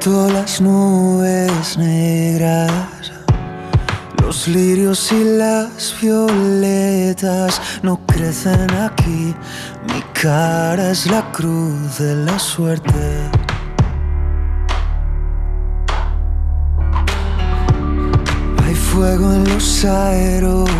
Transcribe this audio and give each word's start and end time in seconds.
vuelto 0.00 0.32
las 0.32 0.60
nubes 0.60 1.76
negras. 1.76 3.12
Los 4.22 4.48
lirios 4.48 5.12
y 5.12 5.24
las 5.24 5.94
violetas 6.00 7.60
no 7.82 8.00
crecen 8.06 8.70
aquí. 8.72 9.34
Mi 9.92 10.02
cara 10.12 10.90
es 10.90 11.06
la 11.06 11.30
cruz 11.32 11.98
de 11.98 12.14
la 12.14 12.38
suerte. 12.38 13.30
Hay 18.64 18.74
fuego 18.74 19.32
en 19.32 19.44
los 19.52 19.84
aeropuertos. 19.84 20.74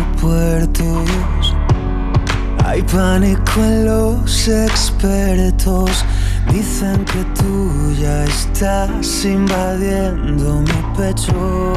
Hay 2.65 2.81
pánico 2.83 3.63
en 3.63 3.85
los 3.85 4.47
expertos. 4.47 6.05
Dicen 6.51 7.05
que 7.05 7.23
tú 7.41 7.93
ya 7.97 8.25
estás 8.25 9.23
invadiendo 9.23 10.59
mi 10.59 10.97
pecho. 10.97 11.73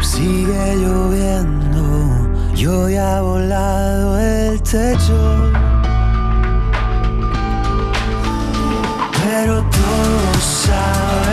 Sigue 0.00 0.76
lloviendo, 0.76 1.84
yo 2.54 2.88
ya 2.88 3.18
he 3.18 3.20
volado 3.20 4.18
el 4.18 4.62
techo. 4.62 5.52
Pero 9.22 9.62
todo 9.62 10.34
sabe 10.40 11.25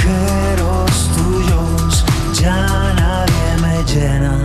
agujeros 0.00 1.10
tuyos, 1.16 2.04
ya 2.40 2.94
nadie 2.94 3.48
me 3.62 3.84
llena. 3.84 4.36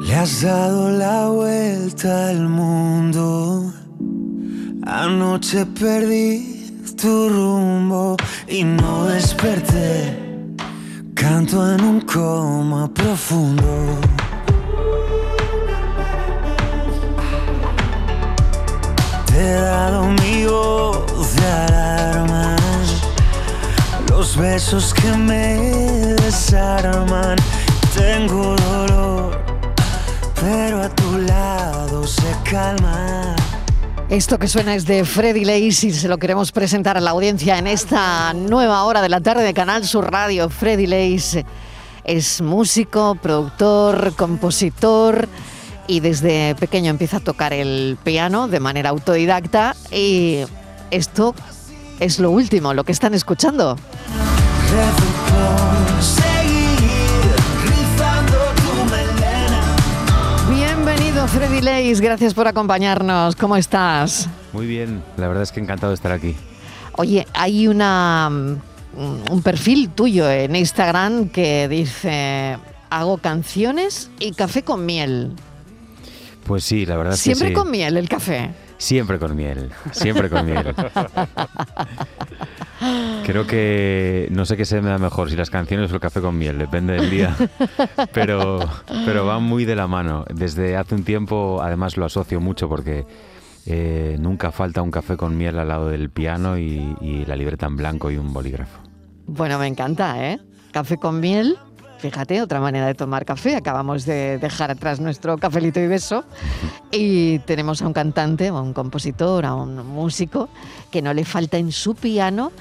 Le 0.00 0.14
has 0.14 0.42
dado 0.42 0.90
la 0.90 1.28
vuelta 1.28 2.28
al 2.28 2.48
mundo. 2.48 3.72
Anoche 4.86 5.66
perdí 5.66 6.82
tu 6.96 7.28
rumbo 7.28 8.16
y 8.48 8.64
no 8.64 9.06
desperté. 9.06 10.16
Canto 11.14 11.72
en 11.72 11.80
un 11.84 12.00
coma 12.00 12.88
profundo. 12.92 13.98
He 19.40 19.52
dado 19.52 20.04
mi 20.04 20.44
voz 20.44 21.34
de 21.36 21.46
alarma. 21.46 22.56
Los 24.08 24.36
besos 24.36 24.92
que 24.92 25.10
me 25.12 25.56
desarman. 26.22 27.36
Tengo 27.96 28.54
dolor, 28.56 29.42
pero 30.40 30.82
a 30.82 30.88
tu 30.90 31.18
lado 31.18 32.06
se 32.06 32.34
calma. 32.44 33.34
Esto 34.08 34.38
que 34.38 34.48
suena 34.48 34.74
es 34.74 34.86
de 34.86 35.04
Freddy 35.04 35.44
Lace 35.44 35.86
y 35.86 35.92
se 35.92 36.08
lo 36.08 36.18
queremos 36.18 36.52
presentar 36.52 36.96
a 36.96 37.00
la 37.00 37.10
audiencia 37.10 37.58
en 37.58 37.66
esta 37.66 38.32
nueva 38.34 38.84
hora 38.84 39.02
de 39.02 39.08
la 39.08 39.20
tarde 39.20 39.44
de 39.44 39.54
Canal 39.54 39.84
Sur 39.84 40.10
Radio. 40.10 40.50
Freddy 40.50 40.86
Lace 40.86 41.44
es 42.04 42.40
músico, 42.40 43.14
productor, 43.14 44.12
compositor 44.16 45.28
y 45.90 45.98
desde 45.98 46.54
pequeño 46.54 46.88
empieza 46.88 47.16
a 47.16 47.20
tocar 47.20 47.52
el 47.52 47.98
piano 48.04 48.46
de 48.46 48.60
manera 48.60 48.90
autodidacta 48.90 49.74
y 49.90 50.44
esto 50.92 51.34
es 51.98 52.20
lo 52.20 52.30
último, 52.30 52.72
lo 52.74 52.84
que 52.84 52.92
están 52.92 53.12
escuchando. 53.12 53.76
Bienvenido 60.48 61.26
Freddy 61.26 61.60
Lace, 61.60 62.00
gracias 62.00 62.34
por 62.34 62.46
acompañarnos. 62.46 63.34
¿Cómo 63.34 63.56
estás? 63.56 64.28
Muy 64.52 64.66
bien, 64.66 65.02
la 65.16 65.26
verdad 65.26 65.42
es 65.42 65.50
que 65.50 65.58
encantado 65.58 65.90
de 65.90 65.96
estar 65.96 66.12
aquí. 66.12 66.36
Oye, 66.98 67.26
hay 67.34 67.66
una 67.66 68.30
mm, 68.30 69.32
un 69.32 69.42
perfil 69.42 69.90
tuyo 69.90 70.30
en 70.30 70.54
Instagram 70.54 71.30
que 71.30 71.66
dice 71.66 72.58
hago 72.90 73.18
canciones 73.18 74.08
y 74.20 74.32
café 74.32 74.62
con 74.62 74.86
miel. 74.86 75.34
Pues 76.50 76.64
sí, 76.64 76.84
la 76.84 76.96
verdad 76.96 77.14
es 77.14 77.20
Siempre 77.20 77.50
que 77.50 77.54
sí. 77.54 77.60
con 77.60 77.70
miel 77.70 77.96
el 77.96 78.08
café. 78.08 78.50
Siempre 78.76 79.20
con 79.20 79.36
miel, 79.36 79.70
siempre 79.92 80.28
con 80.28 80.44
miel. 80.44 80.74
Creo 83.24 83.46
que 83.46 84.26
no 84.32 84.44
sé 84.44 84.56
qué 84.56 84.64
se 84.64 84.80
me 84.82 84.90
da 84.90 84.98
mejor, 84.98 85.30
si 85.30 85.36
las 85.36 85.48
canciones 85.48 85.92
o 85.92 85.94
el 85.94 86.00
café 86.00 86.20
con 86.20 86.36
miel, 86.36 86.58
depende 86.58 86.94
del 86.94 87.08
día. 87.08 87.36
Pero, 88.12 88.58
pero 89.06 89.24
van 89.26 89.44
muy 89.44 89.64
de 89.64 89.76
la 89.76 89.86
mano. 89.86 90.24
Desde 90.34 90.76
hace 90.76 90.96
un 90.96 91.04
tiempo, 91.04 91.60
además 91.62 91.96
lo 91.96 92.04
asocio 92.06 92.40
mucho 92.40 92.68
porque 92.68 93.06
eh, 93.66 94.16
nunca 94.18 94.50
falta 94.50 94.82
un 94.82 94.90
café 94.90 95.16
con 95.16 95.36
miel 95.36 95.56
al 95.60 95.68
lado 95.68 95.88
del 95.88 96.10
piano 96.10 96.58
y, 96.58 96.96
y 97.00 97.24
la 97.26 97.36
libreta 97.36 97.66
en 97.66 97.76
blanco 97.76 98.10
y 98.10 98.16
un 98.16 98.32
bolígrafo. 98.32 98.80
Bueno, 99.28 99.56
me 99.60 99.68
encanta, 99.68 100.32
¿eh? 100.32 100.40
Café 100.72 100.96
con 100.96 101.20
miel. 101.20 101.58
Fíjate, 102.00 102.40
otra 102.40 102.60
manera 102.60 102.86
de 102.86 102.94
tomar 102.94 103.24
café. 103.24 103.56
Acabamos 103.56 104.06
de 104.06 104.38
dejar 104.38 104.70
atrás 104.70 105.00
nuestro 105.00 105.36
cafelito 105.38 105.80
y 105.80 105.86
beso. 105.86 106.24
Y 106.90 107.40
tenemos 107.40 107.82
a 107.82 107.86
un 107.86 107.92
cantante, 107.92 108.48
a 108.48 108.54
un 108.54 108.72
compositor, 108.72 109.44
a 109.44 109.54
un 109.54 109.86
músico 109.86 110.48
que 110.90 111.02
no 111.02 111.12
le 111.12 111.24
falta 111.24 111.58
en 111.58 111.72
su 111.72 111.94
piano 111.94 112.52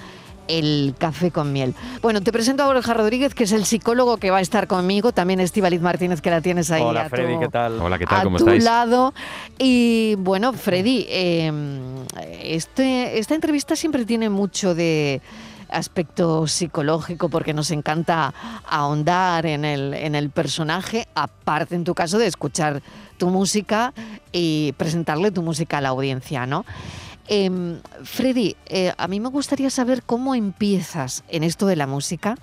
el 0.50 0.96
café 0.98 1.30
con 1.30 1.54
miel. 1.54 1.76
Bueno, 2.02 2.22
te 2.22 2.32
presento 2.32 2.64
a 2.64 2.66
Borja 2.66 2.94
Rodríguez, 2.96 3.36
que 3.36 3.44
es 3.44 3.52
el 3.52 3.66
psicólogo 3.66 4.18
que 4.18 4.32
va 4.32 4.38
a 4.40 4.42
estar 4.42 4.66
conmigo. 4.68 5.12
También 5.12 5.40
Estivaliz 5.40 5.80
Martínez, 5.80 6.22
que 6.22 6.32
la 6.32 6.42
tienes 6.42 6.72
ahí 6.72 6.82
Hola 6.82 7.02
a 7.04 7.10
Freddy, 7.10 7.36
tu- 7.36 7.40
¿qué 7.42 7.48
tal? 7.50 7.80
Hola, 7.80 8.00
¿qué 8.00 8.08
tal? 8.08 8.22
a 8.22 8.24
¿Cómo 8.24 8.38
tu 8.40 8.46
estáis? 8.46 8.64
lado. 8.64 9.14
Y 9.60 10.16
bueno, 10.18 10.52
Freddy, 10.54 11.06
eh, 11.08 11.52
este, 12.42 13.20
esta 13.20 13.36
entrevista 13.36 13.76
siempre 13.76 14.06
tiene 14.06 14.30
mucho 14.30 14.74
de 14.74 15.22
aspecto 15.70 16.48
psicológico 16.48 17.30
porque 17.30 17.54
nos 17.54 17.72
encanta 17.72 18.34
ahondar 18.68 19.46
en 19.46 19.66
el, 19.66 19.94
en 19.94 20.16
el 20.16 20.30
personaje, 20.30 21.08
aparte 21.16 21.76
en 21.76 21.84
tu 21.84 21.94
caso 21.96 22.18
de 22.18 22.28
escuchar 22.28 22.82
tu 23.18 23.30
música 23.30 23.94
y 24.32 24.74
presentarle 24.78 25.32
tu 25.32 25.42
música 25.42 25.78
a 25.78 25.82
la 25.82 25.90
audiencia, 25.90 26.46
¿no? 26.46 26.66
Em, 27.28 27.80
Freddy, 28.04 28.56
eh, 28.66 28.92
a 28.98 29.08
mí 29.08 29.20
me 29.20 29.30
gustaría 29.30 29.70
saber 29.70 30.02
cómo 30.04 30.34
empiezas 30.34 31.24
en 31.28 31.44
esto 31.44 31.68
de 31.68 31.76
la 31.76 31.86
música 31.86 32.36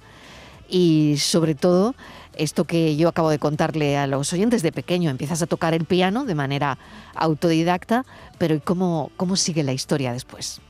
y 0.69 1.16
sobre 1.19 1.56
todo 1.56 1.97
esto 2.37 2.64
que 2.64 2.97
yo 2.97 3.08
acabo 3.08 3.31
de 3.31 3.38
contarle 3.38 3.97
a 3.97 4.06
los 4.06 4.32
oyentes 4.32 4.62
de 4.62 4.70
pequeño, 4.70 5.11
empiezas 5.11 5.43
a 5.43 5.46
tocar 5.46 5.75
el 5.75 5.87
piano 5.87 6.25
de 6.25 6.34
manera 6.34 6.79
autodidacta, 7.14 8.05
pero 8.38 8.55
¿y 8.55 8.61
cómo, 8.61 9.11
cómo 9.17 9.37
sigue 9.37 9.64
la 9.64 9.72
historia 9.72 10.12
después? 10.12 10.61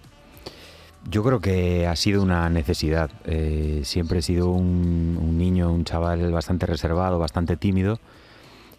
Yo 1.08 1.22
creo 1.22 1.40
que 1.40 1.86
ha 1.86 1.94
sido 1.96 2.22
una 2.22 2.48
necesidad. 2.50 3.10
Eh, 3.24 3.82
siempre 3.84 4.18
he 4.18 4.22
sido 4.22 4.50
un, 4.50 5.18
un 5.20 5.38
niño, 5.38 5.72
un 5.72 5.84
chaval 5.84 6.32
bastante 6.32 6.66
reservado, 6.66 7.18
bastante 7.18 7.56
tímido 7.56 8.00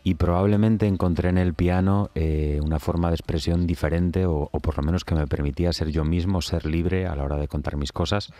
y 0.04 0.14
probablemente 0.14 0.88
encontré 0.88 1.28
en 1.28 1.38
el 1.38 1.54
piano 1.54 2.12
eh, 2.16 2.62
una 2.64 2.80
forma 2.80 3.10
de 3.10 3.16
expresión 3.16 3.68
diferente 3.68 4.26
o, 4.26 4.50
o 4.52 4.60
por 4.62 4.78
lo 4.78 4.84
menos 4.84 5.04
que 5.04 5.16
me 5.16 5.28
permitía 5.28 5.74
ser 5.74 5.90
yo 5.90 6.06
mismo, 6.06 6.42
ser 6.42 6.66
libre 6.66 7.08
a 7.08 7.16
la 7.16 7.24
hora 7.24 7.36
de 7.38 7.50
contar 7.50 7.76
mis 7.76 7.92
cosas. 7.92 8.32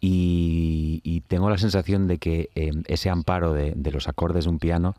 Y, 0.00 1.00
y 1.04 1.20
tengo 1.20 1.50
la 1.50 1.58
sensación 1.58 2.08
de 2.08 2.18
que 2.18 2.50
eh, 2.54 2.72
ese 2.86 3.10
amparo 3.10 3.52
de, 3.52 3.72
de 3.76 3.90
los 3.92 4.08
acordes 4.08 4.44
de 4.44 4.50
un 4.50 4.58
piano 4.58 4.96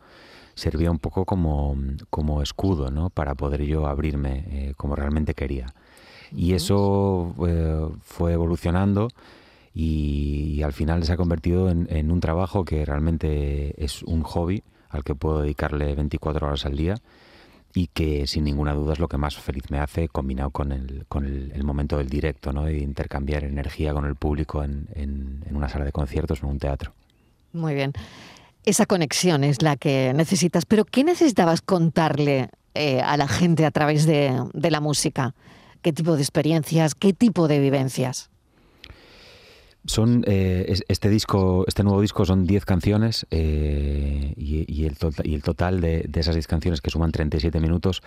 servía 0.54 0.90
un 0.90 0.98
poco 0.98 1.24
como, 1.24 1.76
como 2.08 2.40
escudo 2.40 2.90
¿no? 2.90 3.10
para 3.10 3.34
poder 3.34 3.62
yo 3.64 3.86
abrirme 3.86 4.44
eh, 4.48 4.74
como 4.76 4.96
realmente 4.96 5.34
quería. 5.34 5.66
Y 6.34 6.54
eso 6.54 7.34
eh, 7.46 7.88
fue 8.02 8.32
evolucionando 8.32 9.08
y, 9.74 10.54
y 10.56 10.62
al 10.62 10.72
final 10.72 11.04
se 11.04 11.12
ha 11.12 11.16
convertido 11.16 11.70
en, 11.70 11.86
en 11.90 12.10
un 12.10 12.20
trabajo 12.20 12.64
que 12.64 12.84
realmente 12.84 13.74
es 13.82 14.02
un 14.02 14.22
hobby 14.22 14.62
al 14.88 15.04
que 15.04 15.14
puedo 15.14 15.42
dedicarle 15.42 15.94
24 15.94 16.46
horas 16.46 16.66
al 16.66 16.76
día 16.76 16.96
y 17.74 17.88
que 17.88 18.26
sin 18.26 18.44
ninguna 18.44 18.74
duda 18.74 18.92
es 18.92 18.98
lo 18.98 19.08
que 19.08 19.16
más 19.16 19.36
feliz 19.36 19.64
me 19.70 19.78
hace 19.78 20.08
combinado 20.08 20.50
con 20.50 20.72
el, 20.72 21.06
con 21.08 21.24
el, 21.24 21.64
momento 21.64 21.98
del 21.98 22.08
directo, 22.08 22.52
¿no? 22.52 22.64
de 22.64 22.78
intercambiar 22.78 23.44
energía 23.44 23.94
con 23.94 24.04
el 24.04 24.14
público 24.14 24.62
en, 24.62 24.88
en, 24.94 25.42
una 25.50 25.68
sala 25.68 25.84
de 25.84 25.92
conciertos 25.92 26.42
o 26.42 26.46
en 26.46 26.52
un 26.52 26.58
teatro. 26.58 26.92
Muy 27.52 27.74
bien. 27.74 27.92
Esa 28.64 28.86
conexión 28.86 29.42
es 29.42 29.62
la 29.62 29.76
que 29.76 30.12
necesitas, 30.14 30.66
pero 30.66 30.84
¿qué 30.84 31.02
necesitabas 31.02 31.62
contarle 31.62 32.50
eh, 32.74 33.00
a 33.00 33.16
la 33.16 33.26
gente 33.26 33.64
a 33.64 33.70
través 33.70 34.06
de, 34.06 34.38
de 34.52 34.70
la 34.70 34.80
música? 34.80 35.34
¿Qué 35.82 35.92
tipo 35.92 36.14
de 36.14 36.22
experiencias? 36.22 36.94
¿Qué 36.94 37.12
tipo 37.12 37.48
de 37.48 37.58
vivencias? 37.58 38.30
Son 39.84 40.22
eh, 40.28 40.78
este 40.86 41.08
disco, 41.08 41.64
este 41.66 41.82
nuevo 41.82 42.00
disco 42.00 42.24
son 42.24 42.46
10 42.46 42.64
canciones 42.64 43.26
eh, 43.32 44.32
y, 44.36 44.84
el 44.86 44.96
total, 44.96 45.26
y 45.26 45.34
el 45.34 45.42
total 45.42 45.80
de, 45.80 46.08
esas 46.14 46.36
10 46.36 46.46
canciones 46.46 46.80
que 46.80 46.90
suman 46.90 47.10
37 47.10 47.58
minutos, 47.58 48.00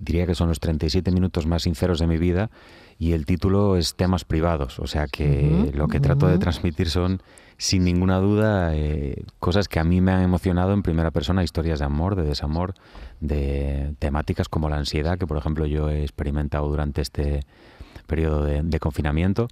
diría 0.00 0.26
que 0.26 0.34
son 0.34 0.48
los 0.48 0.58
37 0.58 1.12
minutos 1.12 1.46
más 1.46 1.62
sinceros 1.62 2.00
de 2.00 2.08
mi 2.08 2.18
vida 2.18 2.50
y 2.98 3.12
el 3.12 3.24
título 3.26 3.76
es 3.76 3.94
temas 3.94 4.24
privados, 4.24 4.78
o 4.80 4.86
sea 4.86 5.06
que 5.06 5.70
lo 5.74 5.86
que 5.86 6.00
trato 6.00 6.26
de 6.26 6.38
transmitir 6.38 6.90
son 6.90 7.22
sin 7.56 7.84
ninguna 7.84 8.18
duda 8.18 8.74
eh, 8.74 9.22
cosas 9.38 9.68
que 9.68 9.78
a 9.78 9.84
mí 9.84 10.00
me 10.00 10.12
han 10.12 10.22
emocionado 10.22 10.72
en 10.72 10.82
primera 10.82 11.10
persona, 11.10 11.44
historias 11.44 11.78
de 11.78 11.84
amor, 11.84 12.16
de 12.16 12.22
desamor, 12.22 12.74
de 13.20 13.94
temáticas 13.98 14.48
como 14.48 14.68
la 14.68 14.76
ansiedad 14.76 15.18
que 15.18 15.26
por 15.26 15.36
ejemplo 15.36 15.66
yo 15.66 15.88
he 15.88 16.02
experimentado 16.02 16.68
durante 16.68 17.02
este 17.02 17.44
periodo 18.06 18.44
de 18.44 18.80
confinamiento. 18.80 19.48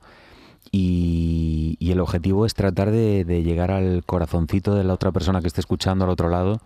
Y, 0.70 1.78
el 1.80 2.00
objetivo 2.00 2.44
es 2.44 2.54
tratar 2.54 2.90
de, 2.90 3.24
llegar 3.42 3.70
al 3.70 4.04
corazoncito 4.04 4.74
de 4.74 4.84
la 4.84 4.94
otra 4.94 5.12
persona 5.12 5.40
que 5.40 5.46
esté 5.46 5.60
escuchando 5.60 6.04
al 6.04 6.10
otro 6.10 6.28
lado 6.28 6.60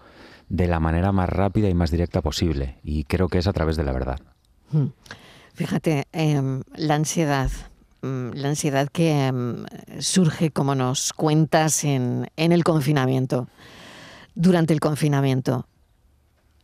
de 0.52 0.68
la 0.68 0.80
manera 0.80 1.12
más 1.12 1.30
rápida 1.30 1.70
y 1.70 1.74
más 1.74 1.90
directa 1.90 2.20
posible. 2.20 2.78
Y 2.84 3.04
creo 3.04 3.28
que 3.28 3.38
es 3.38 3.46
a 3.46 3.54
través 3.54 3.76
de 3.78 3.84
la 3.84 3.92
verdad. 3.92 4.20
Hmm. 4.70 4.88
Fíjate, 5.54 6.06
em, 6.12 6.62
la 6.74 6.94
ansiedad, 6.94 7.50
mm, 8.02 8.32
la 8.34 8.48
ansiedad 8.50 8.88
que 8.88 9.28
em, 9.28 9.64
surge, 9.98 10.50
como 10.50 10.74
nos 10.74 11.14
cuentas, 11.14 11.84
en, 11.84 12.28
en 12.36 12.52
el 12.52 12.64
confinamiento. 12.64 13.48
Durante 14.34 14.74
el 14.74 14.80
confinamiento, 14.80 15.66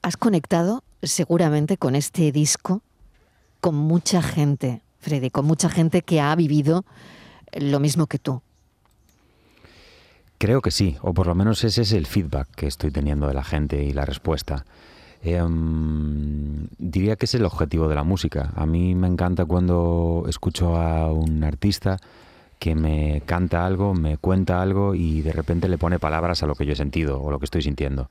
has 0.02 0.18
conectado 0.18 0.84
seguramente 1.02 1.78
con 1.78 1.94
este 1.94 2.30
disco 2.30 2.82
con 3.62 3.74
mucha 3.74 4.20
gente, 4.20 4.82
Freddy, 5.00 5.30
con 5.30 5.46
mucha 5.46 5.70
gente 5.70 6.02
que 6.02 6.20
ha 6.20 6.34
vivido 6.34 6.84
lo 7.52 7.80
mismo 7.80 8.06
que 8.06 8.18
tú. 8.18 8.42
Creo 10.38 10.62
que 10.62 10.70
sí, 10.70 10.96
o 11.02 11.12
por 11.14 11.26
lo 11.26 11.34
menos 11.34 11.64
ese 11.64 11.82
es 11.82 11.92
el 11.92 12.06
feedback 12.06 12.48
que 12.54 12.68
estoy 12.68 12.92
teniendo 12.92 13.26
de 13.26 13.34
la 13.34 13.42
gente 13.42 13.82
y 13.82 13.92
la 13.92 14.04
respuesta. 14.04 14.64
Em, 15.22 16.68
diría 16.78 17.16
que 17.16 17.26
es 17.26 17.34
el 17.34 17.44
objetivo 17.44 17.88
de 17.88 17.96
la 17.96 18.04
música. 18.04 18.52
A 18.54 18.64
mí 18.64 18.94
me 18.94 19.08
encanta 19.08 19.44
cuando 19.44 20.24
escucho 20.28 20.76
a 20.76 21.12
un 21.12 21.42
artista 21.42 21.98
que 22.60 22.76
me 22.76 23.22
canta 23.26 23.66
algo, 23.66 23.94
me 23.94 24.16
cuenta 24.16 24.62
algo 24.62 24.94
y 24.94 25.22
de 25.22 25.32
repente 25.32 25.68
le 25.68 25.78
pone 25.78 25.98
palabras 25.98 26.42
a 26.42 26.46
lo 26.46 26.54
que 26.54 26.66
yo 26.66 26.72
he 26.72 26.76
sentido 26.76 27.20
o 27.20 27.30
lo 27.30 27.38
que 27.40 27.44
estoy 27.44 27.62
sintiendo. 27.62 28.08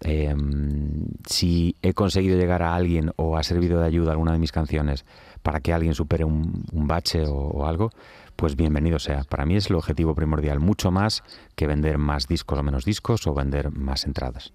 Em, 0.00 1.06
si 1.26 1.74
he 1.82 1.92
conseguido 1.92 2.38
llegar 2.38 2.62
a 2.62 2.74
alguien 2.74 3.10
o 3.16 3.36
ha 3.36 3.42
servido 3.42 3.80
de 3.80 3.86
ayuda 3.86 4.12
alguna 4.12 4.32
de 4.32 4.38
mis 4.38 4.52
canciones 4.52 5.04
para 5.42 5.60
que 5.60 5.72
alguien 5.72 5.94
supere 5.94 6.24
un, 6.24 6.64
bache 6.72 7.24
o, 7.26 7.66
algo, 7.66 7.90
pues 8.36 8.54
bienvenido 8.54 8.98
sea. 8.98 9.24
Para 9.28 9.44
mí 9.44 9.56
es 9.56 9.70
el 9.70 9.76
objetivo 9.76 10.14
primordial, 10.14 10.60
mucho 10.60 10.90
más 10.90 11.24
que 11.56 11.66
vender 11.66 11.98
más 11.98 12.28
discos 12.28 12.58
o 12.58 12.62
menos 12.62 12.84
discos 12.84 13.26
o 13.26 13.34
vender 13.34 13.70
más 13.72 14.04
entradas. 14.04 14.52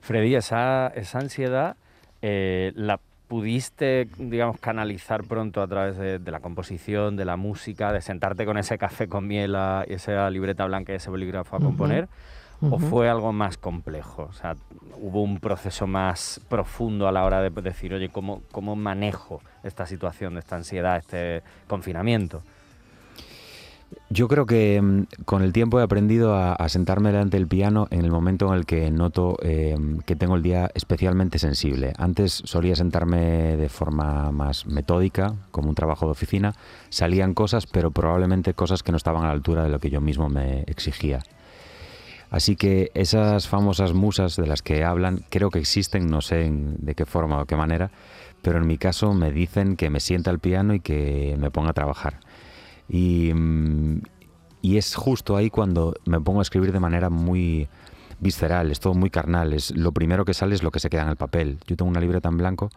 Freddy, 0.00 0.34
esa, 0.34 0.88
esa 0.88 1.18
ansiedad 1.18 1.76
eh, 2.20 2.72
la 2.74 3.00
pudiste, 3.28 4.08
digamos, 4.18 4.58
canalizar 4.58 5.22
pronto 5.22 5.62
a 5.62 5.68
través 5.68 5.96
de, 5.96 6.18
la 6.30 6.40
composición, 6.40 7.16
de 7.16 7.24
la 7.24 7.36
música, 7.36 7.92
de 7.92 8.00
sentarte 8.00 8.44
con 8.44 8.58
ese 8.58 8.76
café 8.76 9.06
con 9.06 9.28
miel 9.28 9.56
y 9.86 9.92
esa 9.92 10.28
libreta 10.30 10.66
blanca 10.66 10.92
y 10.92 10.96
ese 10.96 11.10
bolígrafo 11.10 11.56
a 11.56 11.60
componer. 11.60 12.08
¿O 12.62 12.78
fue 12.78 13.08
algo 13.08 13.32
más 13.32 13.56
complejo? 13.56 14.28
O 14.28 14.32
sea, 14.32 14.56
¿hubo 15.00 15.22
un 15.22 15.38
proceso 15.38 15.86
más 15.86 16.40
profundo 16.48 17.08
a 17.08 17.12
la 17.12 17.24
hora 17.24 17.40
de 17.40 17.50
decir, 17.62 17.94
oye, 17.94 18.10
¿cómo, 18.10 18.42
cómo 18.52 18.76
manejo 18.76 19.40
esta 19.62 19.86
situación, 19.86 20.36
esta 20.36 20.56
ansiedad, 20.56 20.98
este 20.98 21.42
confinamiento? 21.66 22.42
Yo 24.08 24.28
creo 24.28 24.46
que 24.46 24.80
mm, 24.80 25.24
con 25.24 25.42
el 25.42 25.52
tiempo 25.52 25.80
he 25.80 25.82
aprendido 25.82 26.34
a, 26.34 26.68
sentarme 26.68 27.10
delante 27.10 27.36
del 27.36 27.48
piano 27.48 27.88
en 27.90 28.04
el 28.04 28.10
momento 28.10 28.48
en 28.48 28.54
el 28.54 28.66
que 28.66 28.90
noto 28.90 29.36
em, 29.42 29.98
que 30.00 30.16
tengo 30.16 30.36
el 30.36 30.42
día 30.42 30.70
especialmente 30.74 31.38
sensible. 31.38 31.92
Antes 31.96 32.42
solía 32.44 32.76
sentarme 32.76 33.56
de 33.56 33.68
forma 33.68 34.30
más 34.30 34.66
metódica, 34.66 35.34
como 35.50 35.68
un 35.68 35.74
trabajo 35.74 36.06
de 36.06 36.12
oficina. 36.12 36.54
Salían 36.90 37.34
cosas, 37.34 37.66
pero 37.66 37.90
probablemente 37.90 38.54
cosas 38.54 38.82
que 38.82 38.92
no 38.92 38.96
estaban 38.96 39.22
a 39.24 39.26
la 39.26 39.32
altura 39.32 39.64
de 39.64 39.70
lo 39.70 39.78
que 39.78 39.90
yo 39.90 40.00
mismo 40.00 40.28
me 40.28 40.62
exigía. 40.66 41.20
Así 42.30 42.54
que 42.54 42.92
esas 42.94 43.48
famosas 43.48 43.92
musas 43.92 44.36
de 44.36 44.46
las 44.46 44.62
que 44.62 44.84
hablan 44.84 45.24
creo 45.30 45.50
que 45.50 45.58
existen, 45.58 46.08
no 46.08 46.20
sé 46.20 46.48
de 46.50 46.94
qué 46.94 47.04
forma 47.04 47.42
o 47.42 47.46
qué 47.46 47.56
manera, 47.56 47.90
pero 48.40 48.58
en 48.58 48.66
mi 48.66 48.78
caso 48.78 49.12
me 49.14 49.32
dicen 49.32 49.76
que 49.76 49.90
me 49.90 50.00
sienta 50.00 50.30
al 50.30 50.38
piano 50.38 50.74
y 50.74 50.80
que 50.80 51.36
me 51.38 51.50
ponga 51.50 51.70
a 51.70 51.74
trabajar. 51.74 52.20
Mm, 52.88 53.98
y, 54.62 54.76
es 54.76 54.94
justo 54.94 55.36
ahí 55.36 55.50
cuando 55.50 55.94
me 56.06 56.20
pongo 56.20 56.40
a 56.40 56.42
escribir 56.42 56.72
de 56.72 56.80
manera 56.80 57.10
muy 57.10 57.68
visceral, 58.20 58.70
es 58.70 58.80
todo 58.80 58.94
muy 58.94 59.10
carnal, 59.10 59.52
es 59.52 59.70
lo 59.76 59.92
primero 59.92 60.24
que 60.24 60.34
sale 60.34 60.54
es 60.54 60.62
lo 60.62 60.70
que 60.70 60.80
se 60.80 60.90
queda 60.90 61.02
en 61.02 61.08
el 61.08 61.16
papel. 61.16 61.58
Yo 61.66 61.76
tengo 61.76 61.90
una 61.90 62.00
libreta 62.00 62.28
en 62.28 62.36
blanco, 62.36 62.70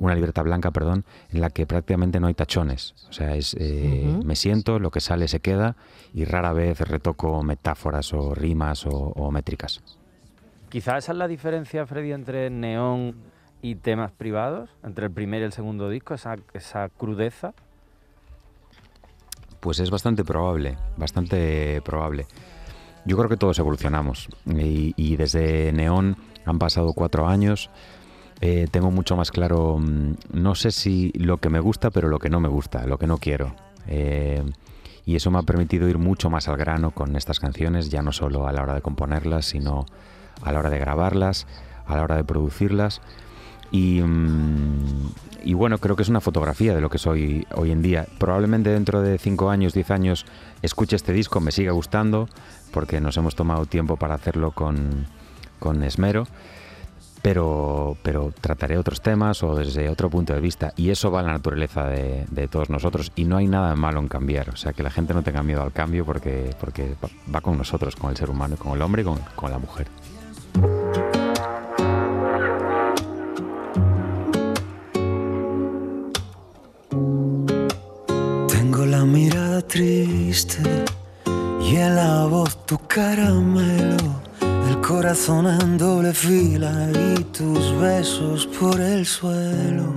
una 0.00 0.14
libreta 0.14 0.42
blanca, 0.42 0.70
perdón, 0.70 1.04
en 1.30 1.40
la 1.40 1.50
que 1.50 1.66
prácticamente 1.66 2.20
no 2.20 2.26
hay 2.26 2.34
tachones. 2.34 2.94
O 3.08 3.12
sea, 3.12 3.34
es 3.36 3.56
eh, 3.58 4.18
me 4.24 4.36
siento, 4.36 4.78
lo 4.78 4.90
que 4.90 5.00
sale 5.00 5.28
se 5.28 5.40
queda 5.40 5.76
y 6.12 6.24
rara 6.24 6.52
vez 6.52 6.80
retoco 6.80 7.42
metáforas 7.42 8.12
o 8.12 8.34
rimas 8.34 8.86
o, 8.86 9.30
métricas. 9.30 9.82
Quizás 10.68 11.04
esa 11.04 11.12
es 11.12 11.18
la 11.18 11.28
diferencia, 11.28 11.86
Freddy, 11.86 12.12
entre 12.12 12.50
neón 12.50 13.16
y 13.62 13.76
temas 13.76 14.12
privados, 14.12 14.70
entre 14.82 15.06
el 15.06 15.12
primer 15.12 15.42
y 15.42 15.44
el 15.44 15.52
segundo 15.52 15.88
disco, 15.88 16.14
esa, 16.14 16.36
esa 16.52 16.88
crudeza. 16.88 17.54
Pues 19.60 19.80
es 19.80 19.90
bastante 19.90 20.24
probable, 20.24 20.76
bastante 20.96 21.80
probable. 21.82 22.26
Yo 23.06 23.16
creo 23.16 23.28
que 23.28 23.36
todos 23.36 23.56
evolucionamos 23.60 24.28
y, 24.46 25.16
desde 25.16 25.72
Neón 25.72 26.16
han 26.44 26.58
pasado 26.58 26.92
cuatro 26.92 27.28
años. 27.28 27.70
Eh, 28.40 28.68
tengo 28.70 28.90
mucho 28.90 29.16
más 29.16 29.30
claro, 29.30 29.78
mm, 29.78 30.14
no 30.32 30.54
sé 30.54 30.70
si 30.70 31.10
lo 31.14 31.38
que 31.38 31.48
me 31.48 31.60
gusta, 31.60 31.90
pero 31.90 32.08
lo 32.08 32.18
que 32.18 32.28
no 32.28 32.40
me 32.40 32.48
gusta, 32.48 32.86
lo 32.86 32.98
que 32.98 33.06
no 33.06 33.18
quiero. 33.18 33.54
Eh, 33.86 34.42
y 35.06 35.16
eso 35.16 35.30
me 35.30 35.38
ha 35.38 35.42
permitido 35.42 35.88
ir 35.88 35.98
mucho 35.98 36.30
más 36.30 36.48
al 36.48 36.56
grano 36.56 36.90
con 36.90 37.16
estas 37.16 37.40
canciones, 37.40 37.88
ya 37.88 38.02
no 38.02 38.12
solo 38.12 38.46
a 38.46 38.52
la 38.52 38.62
hora 38.62 38.74
de 38.74 38.82
componerlas, 38.82 39.46
sino 39.46 39.86
a 40.42 40.52
la 40.52 40.58
hora 40.58 40.70
de 40.70 40.78
grabarlas, 40.78 41.46
a 41.86 41.96
la 41.96 42.02
hora 42.02 42.16
de 42.16 42.24
producirlas. 42.24 43.00
Y, 43.70 44.00
mm, 44.02 45.12
bueno, 45.54 45.78
creo 45.78 45.96
que 45.96 46.02
es 46.02 46.08
una 46.08 46.20
fotografía 46.20 46.74
de 46.74 46.80
lo 46.80 46.90
que 46.90 46.98
soy 46.98 47.46
hoy 47.54 47.70
en 47.70 47.82
día. 47.82 48.06
Probablemente 48.18 48.70
dentro 48.70 49.00
de 49.00 49.16
5 49.18 49.48
años, 49.48 49.72
10 49.72 49.90
años, 49.92 50.26
escuche 50.60 50.96
este 50.96 51.12
disco, 51.12 51.40
me 51.40 51.52
siga 51.52 51.72
gustando, 51.72 52.28
porque 52.72 53.00
nos 53.00 53.16
hemos 53.16 53.36
tomado 53.36 53.64
tiempo 53.66 53.96
para 53.96 54.14
hacerlo 54.14 54.50
con, 54.50 55.06
con 55.58 55.82
esmero. 55.82 56.26
Pero, 57.26 57.96
pero, 58.04 58.32
trataré 58.40 58.78
otros 58.78 59.00
temas 59.00 59.42
o 59.42 59.56
desde 59.56 59.88
otro 59.88 60.08
punto 60.08 60.32
de 60.32 60.38
vista. 60.38 60.72
Y 60.76 60.90
eso 60.90 61.10
va 61.10 61.18
a 61.18 61.22
la 61.24 61.32
naturaleza 61.32 61.88
de, 61.88 62.48
todos 62.48 62.70
nosotros. 62.70 63.10
Y 63.16 63.24
no 63.24 63.36
hay 63.36 63.48
nada 63.48 63.74
malo 63.74 63.98
en 63.98 64.06
cambiar. 64.06 64.50
O 64.50 64.56
sea, 64.56 64.72
que 64.72 64.84
la 64.84 64.90
gente 64.90 65.12
no 65.12 65.24
tenga 65.24 65.42
miedo 65.42 65.60
al 65.60 65.72
cambio 65.72 66.04
porque, 66.04 66.54
porque 66.60 66.94
va 67.34 67.40
con 67.40 67.58
nosotros, 67.58 67.96
con 67.96 68.10
el 68.10 68.16
ser 68.16 68.30
humano, 68.30 68.54
con 68.56 68.74
el 68.74 68.82
hombre 68.82 69.02
y 69.02 69.06
con, 69.06 69.18
con 69.34 69.50
la 69.50 69.58
mujer. 69.58 69.88
triste 79.66 80.62
y 81.60 81.76
en 81.76 81.96
la 81.96 82.24
voz 82.26 82.64
tu 82.66 82.78
caramelo, 82.86 84.22
el 84.68 84.80
corazón 84.80 85.46
en 85.46 85.78
doble 85.78 86.12
fila 86.12 86.88
y 86.92 87.22
tus 87.24 87.72
besos 87.80 88.46
por 88.58 88.80
el 88.80 89.04
suelo. 89.04 89.92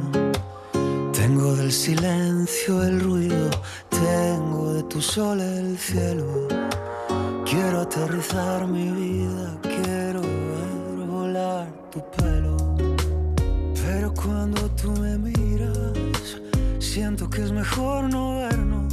Tengo 1.13 1.55
del 1.55 1.71
silencio 1.71 2.83
el 2.83 2.99
ruido, 2.99 3.49
tengo 3.89 4.73
de 4.73 4.83
tu 4.83 5.01
sol 5.01 5.39
el 5.39 5.77
cielo. 5.77 6.47
Quiero 7.45 7.81
aterrizar 7.81 8.67
mi 8.67 8.89
vida, 8.91 9.57
quiero 9.61 10.21
ver 10.21 11.07
volar 11.07 11.67
tu 11.91 11.99
pelo. 12.17 12.57
Pero 13.85 14.13
cuando 14.13 14.69
tú 14.71 14.91
me 14.91 15.17
miras, 15.17 16.41
siento 16.79 17.29
que 17.29 17.43
es 17.43 17.51
mejor 17.51 18.11
no 18.11 18.37
vernos 18.37 18.89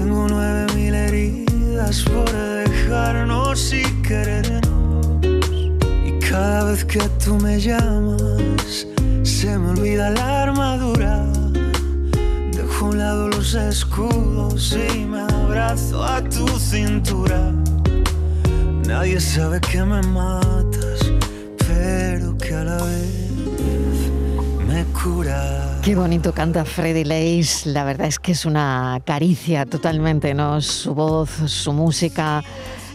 tengo 0.00 0.26
nueve 0.28 0.66
mil 0.74 0.94
heridas 0.94 1.49
por 1.98 2.30
dejarnos 2.30 3.72
y 3.72 3.82
querernos. 4.02 5.26
Y 6.06 6.20
cada 6.20 6.70
vez 6.70 6.84
que 6.84 7.00
tú 7.24 7.34
me 7.34 7.58
llamas, 7.60 8.86
se 9.24 9.58
me 9.58 9.70
olvida 9.70 10.10
la 10.10 10.44
armadura. 10.44 11.26
Dejo 12.52 12.86
a 12.86 12.88
un 12.90 12.98
lado 12.98 13.28
los 13.28 13.54
escudos 13.54 14.76
y 14.94 15.04
me 15.04 15.22
abrazo 15.22 16.04
a 16.04 16.22
tu 16.22 16.46
cintura. 16.60 17.52
Nadie 18.86 19.20
sabe 19.20 19.60
que 19.60 19.82
me 19.82 20.00
matas, 20.02 21.00
pero 21.58 22.38
que 22.38 22.54
a 22.54 22.64
la 22.64 22.84
vez 22.84 24.10
me 24.68 24.84
cura. 24.92 25.69
Qué 25.90 25.96
bonito 25.96 26.32
canta 26.32 26.64
Freddy 26.64 27.02
Leis, 27.02 27.66
la 27.66 27.82
verdad 27.82 28.06
es 28.06 28.20
que 28.20 28.30
es 28.30 28.44
una 28.44 29.02
caricia 29.04 29.66
totalmente, 29.66 30.34
¿no? 30.34 30.60
Su 30.60 30.94
voz, 30.94 31.30
su 31.46 31.72
música. 31.72 32.44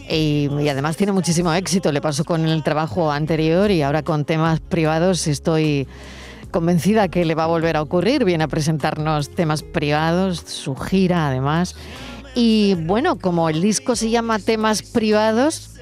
Y, 0.08 0.48
y 0.58 0.68
además 0.70 0.96
tiene 0.96 1.12
muchísimo 1.12 1.52
éxito. 1.52 1.92
Le 1.92 2.00
pasó 2.00 2.24
con 2.24 2.46
el 2.46 2.62
trabajo 2.62 3.12
anterior 3.12 3.70
y 3.70 3.82
ahora 3.82 4.02
con 4.02 4.24
temas 4.24 4.60
privados 4.60 5.26
estoy 5.26 5.86
convencida 6.50 7.08
que 7.08 7.26
le 7.26 7.34
va 7.34 7.44
a 7.44 7.48
volver 7.48 7.76
a 7.76 7.82
ocurrir. 7.82 8.24
Viene 8.24 8.44
a 8.44 8.48
presentarnos 8.48 9.28
temas 9.28 9.62
privados, 9.62 10.38
su 10.46 10.74
gira 10.74 11.28
además. 11.28 11.76
Y 12.34 12.76
bueno, 12.86 13.18
como 13.18 13.50
el 13.50 13.60
disco 13.60 13.94
se 13.94 14.08
llama 14.08 14.38
Temas 14.38 14.80
Privados, 14.80 15.72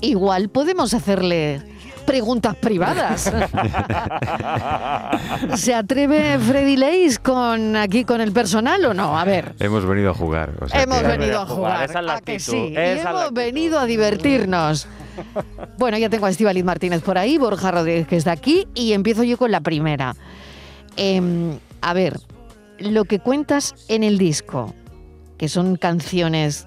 igual 0.00 0.48
podemos 0.48 0.94
hacerle 0.94 1.75
preguntas 2.06 2.54
privadas. 2.56 3.24
¿Se 5.56 5.74
atreve 5.74 6.38
Freddy 6.38 6.76
Leis 6.76 7.18
con 7.18 7.76
aquí 7.76 8.04
con 8.04 8.20
el 8.20 8.32
personal 8.32 8.84
o 8.84 8.94
no? 8.94 9.18
A 9.18 9.24
ver. 9.24 9.54
Hemos 9.58 9.84
venido 9.84 10.10
a 10.10 10.14
jugar. 10.14 10.52
o 10.60 10.68
sea 10.68 10.82
Hemos 10.82 11.00
que- 11.02 11.06
venido 11.08 11.40
a 11.40 11.46
Jugar, 11.46 11.72
jugar. 11.74 11.90
esa 11.90 11.98
es 12.00 12.04
la 12.04 12.14
¿a 12.16 12.20
que 12.20 12.38
sí? 12.40 12.56
Y 12.72 12.76
esa 12.76 13.10
hemos 13.10 13.32
venido 13.32 13.78
a 13.78 13.86
divertirnos. 13.86 14.86
Bueno, 15.78 15.98
ya 15.98 16.08
tengo 16.08 16.26
a 16.26 16.30
Estivaliz 16.30 16.64
Martínez 16.64 17.02
por 17.02 17.18
ahí, 17.18 17.38
Borja 17.38 17.70
Rodríguez 17.70 18.06
que 18.06 18.16
está 18.16 18.32
aquí 18.32 18.66
y 18.74 18.92
empiezo 18.92 19.22
yo 19.24 19.38
con 19.38 19.50
la 19.50 19.60
primera. 19.60 20.14
Em, 20.96 21.58
a 21.80 21.92
ver, 21.94 22.18
lo 22.78 23.04
que 23.04 23.18
cuentas 23.18 23.74
en 23.88 24.02
el 24.02 24.18
disco, 24.18 24.74
que 25.38 25.48
son 25.48 25.76
canciones, 25.76 26.66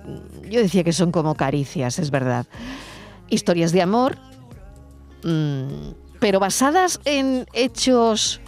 yo 0.50 0.60
decía 0.62 0.84
que 0.84 0.94
son 0.94 1.12
como 1.12 1.36
caricias, 1.36 2.00
es 2.00 2.10
verdad. 2.12 2.46
Historias 3.30 3.72
de 3.72 3.82
amor, 3.84 4.18
pero 6.20 6.40
basadas 6.40 7.00
en 7.06 7.48
hechos 7.54 8.42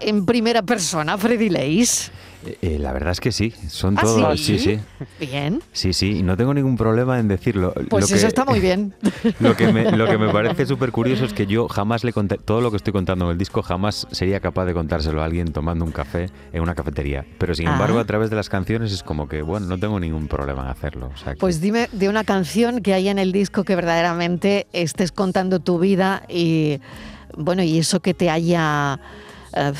en 0.00 0.26
primera 0.26 0.62
persona, 0.62 1.16
Freddy 1.16 1.48
Leis. 1.48 2.10
Eh, 2.44 2.78
la 2.80 2.92
verdad 2.92 3.12
es 3.12 3.20
que 3.20 3.30
sí, 3.30 3.52
son 3.68 3.96
¿Ah, 3.98 4.02
todos. 4.02 4.40
sí? 4.40 4.58
Sí, 4.58 4.78
sí. 5.18 5.26
Bien, 5.26 5.62
Sí, 5.72 5.92
sí, 5.92 6.18
y 6.18 6.22
no 6.24 6.36
tengo 6.36 6.52
ningún 6.52 6.76
problema 6.76 7.20
en 7.20 7.28
decirlo. 7.28 7.72
pues 7.88 8.10
Lo 8.10 8.16
eso 8.16 8.24
que- 8.24 8.28
está 8.28 8.44
muy 8.44 8.58
bien. 8.58 8.94
Lo 9.40 9.56
que 9.56 9.72
me, 9.72 9.92
lo 9.92 10.06
que 10.06 10.18
me 10.18 10.28
parece 10.32 10.66
súper 10.66 10.90
curioso 10.90 11.24
es 11.24 11.32
que 11.32 11.46
yo 11.46 11.68
jamás 11.68 12.02
le 12.02 12.12
conté, 12.12 12.38
todo 12.38 12.60
lo 12.60 12.70
que 12.70 12.76
estoy 12.78 12.92
contando 12.92 13.26
en 13.26 13.32
el 13.32 13.38
disco, 13.38 13.62
jamás 13.62 14.08
sería 14.10 14.40
capaz 14.40 14.64
de 14.64 14.74
contárselo 14.74 15.22
a 15.22 15.24
alguien 15.24 15.52
tomando 15.52 15.84
un 15.84 15.92
café 15.92 16.30
en 16.52 16.62
una 16.62 16.74
cafetería. 16.74 17.24
Pero 17.38 17.54
sin 17.54 17.68
Ah. 17.68 17.72
embargo, 17.74 17.98
a 18.00 18.04
través 18.04 18.28
de 18.30 18.36
las 18.36 18.48
canciones 18.48 18.92
es 18.92 19.02
como 19.04 19.28
que, 19.28 19.42
bueno, 19.42 19.66
no 19.66 19.78
tengo 19.78 20.00
ningún 20.00 20.26
problema 20.26 20.62
en 20.62 20.68
hacerlo. 20.68 21.10
O 21.14 21.16
sea 21.16 21.34
que- 21.34 21.38
Pues 21.38 21.60
dime 21.60 21.88
de 21.92 22.08
una 22.08 22.24
canción 22.24 22.82
que 22.82 22.92
hay 22.94 23.08
en 23.08 23.18
el 23.20 23.30
disco 23.30 23.62
que 23.64 23.76
verdaderamente 23.76 24.66
estés 24.72 25.12
contando 25.12 25.60
tu 25.60 25.78
vida 25.78 26.24
y 26.28 26.80
bueno, 27.36 27.62
y 27.62 27.78
eso 27.78 28.00
que 28.00 28.14
te 28.14 28.28
haya, 28.30 28.98
eh, 29.54 29.72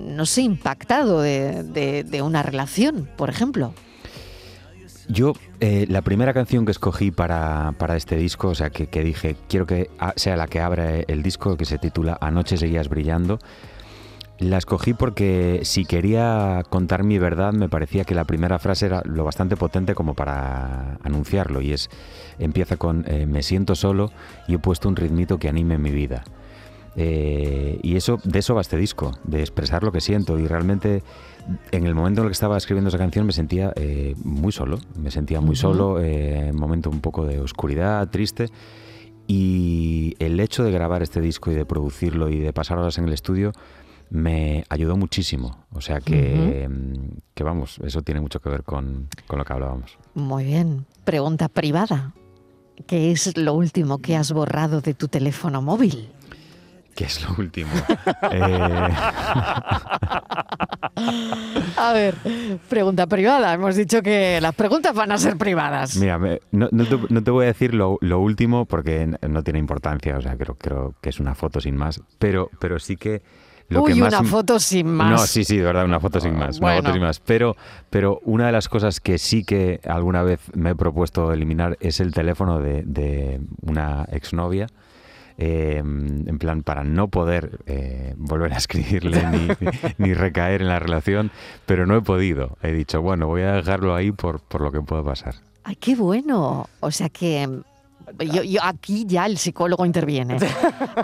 no 0.00 0.26
sé, 0.26 0.42
impactado 0.42 1.20
de, 1.20 2.20
una 2.22 2.42
relación, 2.42 3.08
por 3.16 3.30
ejemplo. 3.30 3.74
Yo, 5.08 5.34
eh, 5.60 5.86
la 5.88 6.02
primera 6.02 6.34
canción 6.34 6.64
que 6.64 6.72
escogí 6.72 7.10
para, 7.10 7.74
este 7.96 8.16
disco, 8.16 8.48
o 8.48 8.54
sea, 8.54 8.70
que, 8.70 9.04
dije, 9.04 9.36
quiero 9.48 9.66
que 9.66 9.90
sea 10.16 10.36
la 10.36 10.46
que 10.48 10.60
abra 10.60 10.96
el 11.00 11.22
disco, 11.22 11.56
que 11.56 11.64
se 11.64 11.78
titula 11.78 12.18
Anoche 12.20 12.56
seguías 12.56 12.88
brillando, 12.88 13.38
la 14.38 14.58
escogí 14.58 14.92
porque 14.92 15.60
si 15.62 15.84
quería 15.84 16.62
contar 16.68 17.04
mi 17.04 17.18
verdad, 17.18 17.52
me 17.52 17.68
parecía 17.68 18.04
que 18.04 18.14
la 18.14 18.24
primera 18.24 18.58
frase 18.58 18.86
era 18.86 19.02
lo 19.04 19.24
bastante 19.24 19.56
potente 19.56 19.94
como 19.94 20.14
para 20.14 20.98
anunciarlo, 21.02 21.62
y 21.62 21.72
es, 21.72 21.88
empieza 22.38 22.76
con, 22.76 23.04
eh, 23.08 23.26
me 23.26 23.42
siento 23.42 23.74
solo 23.74 24.10
y 24.46 24.54
he 24.54 24.58
puesto 24.58 24.88
un 24.88 24.96
ritmito 24.96 25.38
que 25.38 25.48
anime 25.48 25.78
mi 25.78 25.90
vida. 25.90 26.24
Eh, 26.96 27.78
y 27.82 27.96
eso, 27.96 28.18
de 28.24 28.38
eso 28.38 28.54
va 28.54 28.62
este 28.62 28.76
disco, 28.76 29.12
de 29.24 29.40
expresar 29.40 29.82
lo 29.82 29.92
que 29.92 30.00
siento. 30.00 30.38
Y 30.38 30.46
realmente, 30.46 31.02
en 31.70 31.86
el 31.86 31.94
momento 31.94 32.20
en 32.22 32.26
el 32.26 32.30
que 32.30 32.34
estaba 32.34 32.56
escribiendo 32.56 32.88
esa 32.88 32.98
canción, 32.98 33.26
me 33.26 33.32
sentía 33.32 33.72
eh, 33.76 34.14
muy 34.24 34.52
solo. 34.52 34.78
Me 34.98 35.10
sentía 35.10 35.40
muy 35.40 35.50
Ujú. 35.50 35.56
solo, 35.56 36.00
eh, 36.00 36.50
un 36.52 36.58
momento 36.58 36.88
un 36.90 37.00
poco 37.00 37.24
de 37.26 37.40
oscuridad, 37.40 38.08
triste. 38.10 38.48
Y 39.26 40.14
el 40.18 40.38
hecho 40.40 40.62
de 40.64 40.70
grabar 40.70 41.02
este 41.02 41.20
disco 41.20 41.50
y 41.50 41.54
de 41.54 41.64
producirlo 41.66 42.28
y 42.28 42.38
de 42.38 42.52
pasar 42.52 42.78
horas 42.78 42.96
en 42.98 43.06
el 43.06 43.12
estudio 43.12 43.52
me 44.08 44.64
ayudó 44.68 44.96
muchísimo. 44.96 45.64
O 45.72 45.80
sea 45.80 46.00
que, 46.00 46.68
mm, 46.70 47.18
que 47.34 47.42
vamos, 47.44 47.80
eso 47.84 48.02
tiene 48.02 48.20
mucho 48.20 48.40
que 48.40 48.48
ver 48.50 48.62
con, 48.62 49.08
con 49.26 49.38
lo 49.38 49.44
que 49.44 49.52
hablábamos. 49.52 49.98
Muy 50.14 50.44
bien. 50.44 50.86
Pregunta 51.04 51.48
privada. 51.48 52.14
¿Qué 52.86 53.10
es 53.10 53.36
lo 53.36 53.54
último 53.54 53.98
que 53.98 54.14
has 54.16 54.30
borrado 54.32 54.80
de 54.80 54.94
tu 54.94 55.08
teléfono 55.08 55.60
móvil? 55.60 56.08
¿Qué 56.96 57.04
es 57.04 57.22
lo 57.28 57.34
último? 57.38 57.70
Eh, 58.32 58.90
A 61.76 61.92
ver, 61.92 62.16
pregunta 62.68 63.06
privada. 63.06 63.52
Hemos 63.52 63.76
dicho 63.76 64.00
que 64.02 64.40
las 64.40 64.54
preguntas 64.54 64.94
van 64.94 65.12
a 65.12 65.18
ser 65.18 65.36
privadas. 65.36 65.96
Mira, 65.96 66.18
me- 66.18 66.40
no, 66.52 66.68
no 66.72 66.86
te, 66.86 66.98
no 67.10 67.22
te 67.22 67.30
voy 67.30 67.44
a 67.44 67.48
decir 67.48 67.74
lo, 67.74 67.98
lo 68.00 68.20
último 68.20 68.64
porque 68.64 69.10
no 69.28 69.42
tiene 69.42 69.58
importancia, 69.58 70.16
o 70.16 70.22
sea, 70.22 70.36
creo, 70.36 70.54
creo 70.56 70.94
que 71.02 71.10
es 71.10 71.20
una 71.20 71.34
foto 71.34 71.60
sin 71.60 71.76
más, 71.76 72.00
pero, 72.18 72.50
pero 72.58 72.78
sí 72.78 72.96
que 72.96 73.22
lo 73.68 73.82
Uy, 73.82 73.92
que 73.94 74.00
más... 74.00 74.14
una 74.14 74.24
foto 74.24 74.58
sin 74.58 74.86
más. 74.86 75.10
No, 75.10 75.18
sí, 75.18 75.44
sí, 75.44 75.58
de 75.58 75.64
verdad, 75.64 75.84
una 75.84 76.00
foto 76.00 76.20
sin 76.20 76.34
más, 76.34 76.58
una 76.58 76.66
Bueno. 76.68 76.82
foto 76.82 76.92
sin 76.94 77.02
más. 77.02 77.20
Pero, 77.20 77.56
pero 77.90 78.20
una 78.24 78.46
de 78.46 78.52
las 78.52 78.68
cosas 78.68 79.00
que 79.00 79.18
sí 79.18 79.44
que 79.44 79.80
alguna 79.86 80.22
vez 80.22 80.40
me 80.54 80.70
he 80.70 80.74
propuesto 80.74 81.32
eliminar 81.32 81.76
es 81.80 82.00
el 82.00 82.12
teléfono 82.14 82.60
de, 82.60 82.84
de 82.86 83.40
una 83.60 84.06
exnovia. 84.12 84.68
Eh, 85.38 85.76
en 85.78 86.38
plan, 86.38 86.62
para 86.62 86.82
no 86.84 87.08
poder 87.08 87.58
eh, 87.66 88.14
volver 88.16 88.52
a 88.52 88.56
escribirle 88.56 89.22
ni, 89.30 89.48
ni 89.98 90.14
recaer 90.14 90.62
en 90.62 90.68
la 90.68 90.78
relación, 90.78 91.30
pero 91.66 91.86
no 91.86 91.96
he 91.96 92.02
podido. 92.02 92.56
He 92.62 92.72
dicho, 92.72 93.02
bueno, 93.02 93.26
voy 93.26 93.42
a 93.42 93.52
dejarlo 93.52 93.94
ahí 93.94 94.12
por, 94.12 94.40
por 94.40 94.60
lo 94.62 94.72
que 94.72 94.80
pueda 94.80 95.02
pasar. 95.02 95.34
Ay, 95.64 95.76
qué 95.76 95.94
bueno. 95.96 96.68
O 96.80 96.90
sea 96.90 97.08
que 97.08 97.46
mm, 97.46 98.22
yo, 98.32 98.42
yo- 98.44 98.60
aquí 98.62 99.04
ya 99.06 99.26
el 99.26 99.36
psicólogo 99.36 99.84
interviene. 99.84 100.38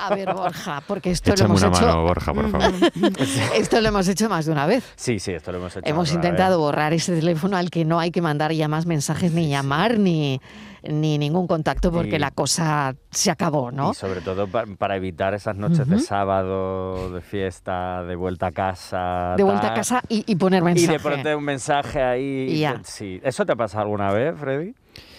A 0.00 0.14
ver, 0.14 0.32
Borja, 0.32 0.82
porque 0.86 1.10
esto 1.10 1.34
lo 1.36 1.44
hemos 1.46 1.62
una 1.62 1.70
hecho. 1.76 1.86
mano, 1.86 2.02
Borja, 2.04 2.32
por 2.32 2.48
favor. 2.50 2.72
Esto 3.56 3.80
lo 3.80 3.88
hemos 3.88 4.06
hecho 4.08 4.28
más 4.28 4.46
de 4.46 4.52
una 4.52 4.66
vez. 4.66 4.84
Sí, 4.96 5.18
sí, 5.18 5.32
esto 5.32 5.50
lo 5.52 5.58
hemos 5.58 5.76
hecho. 5.76 5.84
Hemos 5.88 6.02
más 6.02 6.10
de 6.12 6.16
una 6.18 6.26
intentado 6.28 6.58
vez. 6.58 6.64
borrar 6.64 6.92
ese 6.92 7.14
teléfono 7.16 7.56
al 7.56 7.70
que 7.70 7.84
no 7.84 7.98
hay 7.98 8.12
que 8.12 8.22
mandar 8.22 8.52
ya 8.52 8.68
más 8.68 8.86
mensajes, 8.86 9.32
ni 9.32 9.48
llamar, 9.48 9.98
ni, 9.98 10.40
ni 10.84 11.18
ningún 11.18 11.46
contacto, 11.46 11.90
porque 11.92 12.16
Y- 12.16 12.18
la 12.18 12.30
cosa 12.30 12.94
se 13.10 13.30
acabó, 13.30 13.70
¿no? 13.70 13.92
Y 13.92 13.94
sobre 13.94 14.20
todo 14.20 14.46
pa- 14.48 14.64
para 14.78 14.96
evitar 14.96 15.34
esas 15.34 15.56
noches 15.56 15.88
de 15.88 15.98
sábado, 16.00 17.10
de 17.12 17.20
fiesta, 17.20 18.02
de 18.04 18.16
vuelta 18.16 18.46
a 18.48 18.52
casa. 18.52 19.34
De 19.36 19.42
vuelta 19.44 19.68
a 19.72 19.74
casa 19.74 20.02
y, 20.08 20.24
y 20.26 20.36
poner 20.36 20.62
Y 20.62 20.64
mensaje. 20.64 20.92
de 20.92 20.98
pronto 21.00 21.38
un 21.38 21.44
mensaje 21.44 22.02
ahí. 22.02 22.46
Y 22.50 22.58
ya. 22.60 22.80
Sí. 22.84 23.20
¿Eso 23.22 23.44
te 23.46 23.52
ha 23.52 23.56
pasado 23.56 23.82
alguna 23.84 24.12
vez, 24.12 24.34
Freddy? 24.38 24.74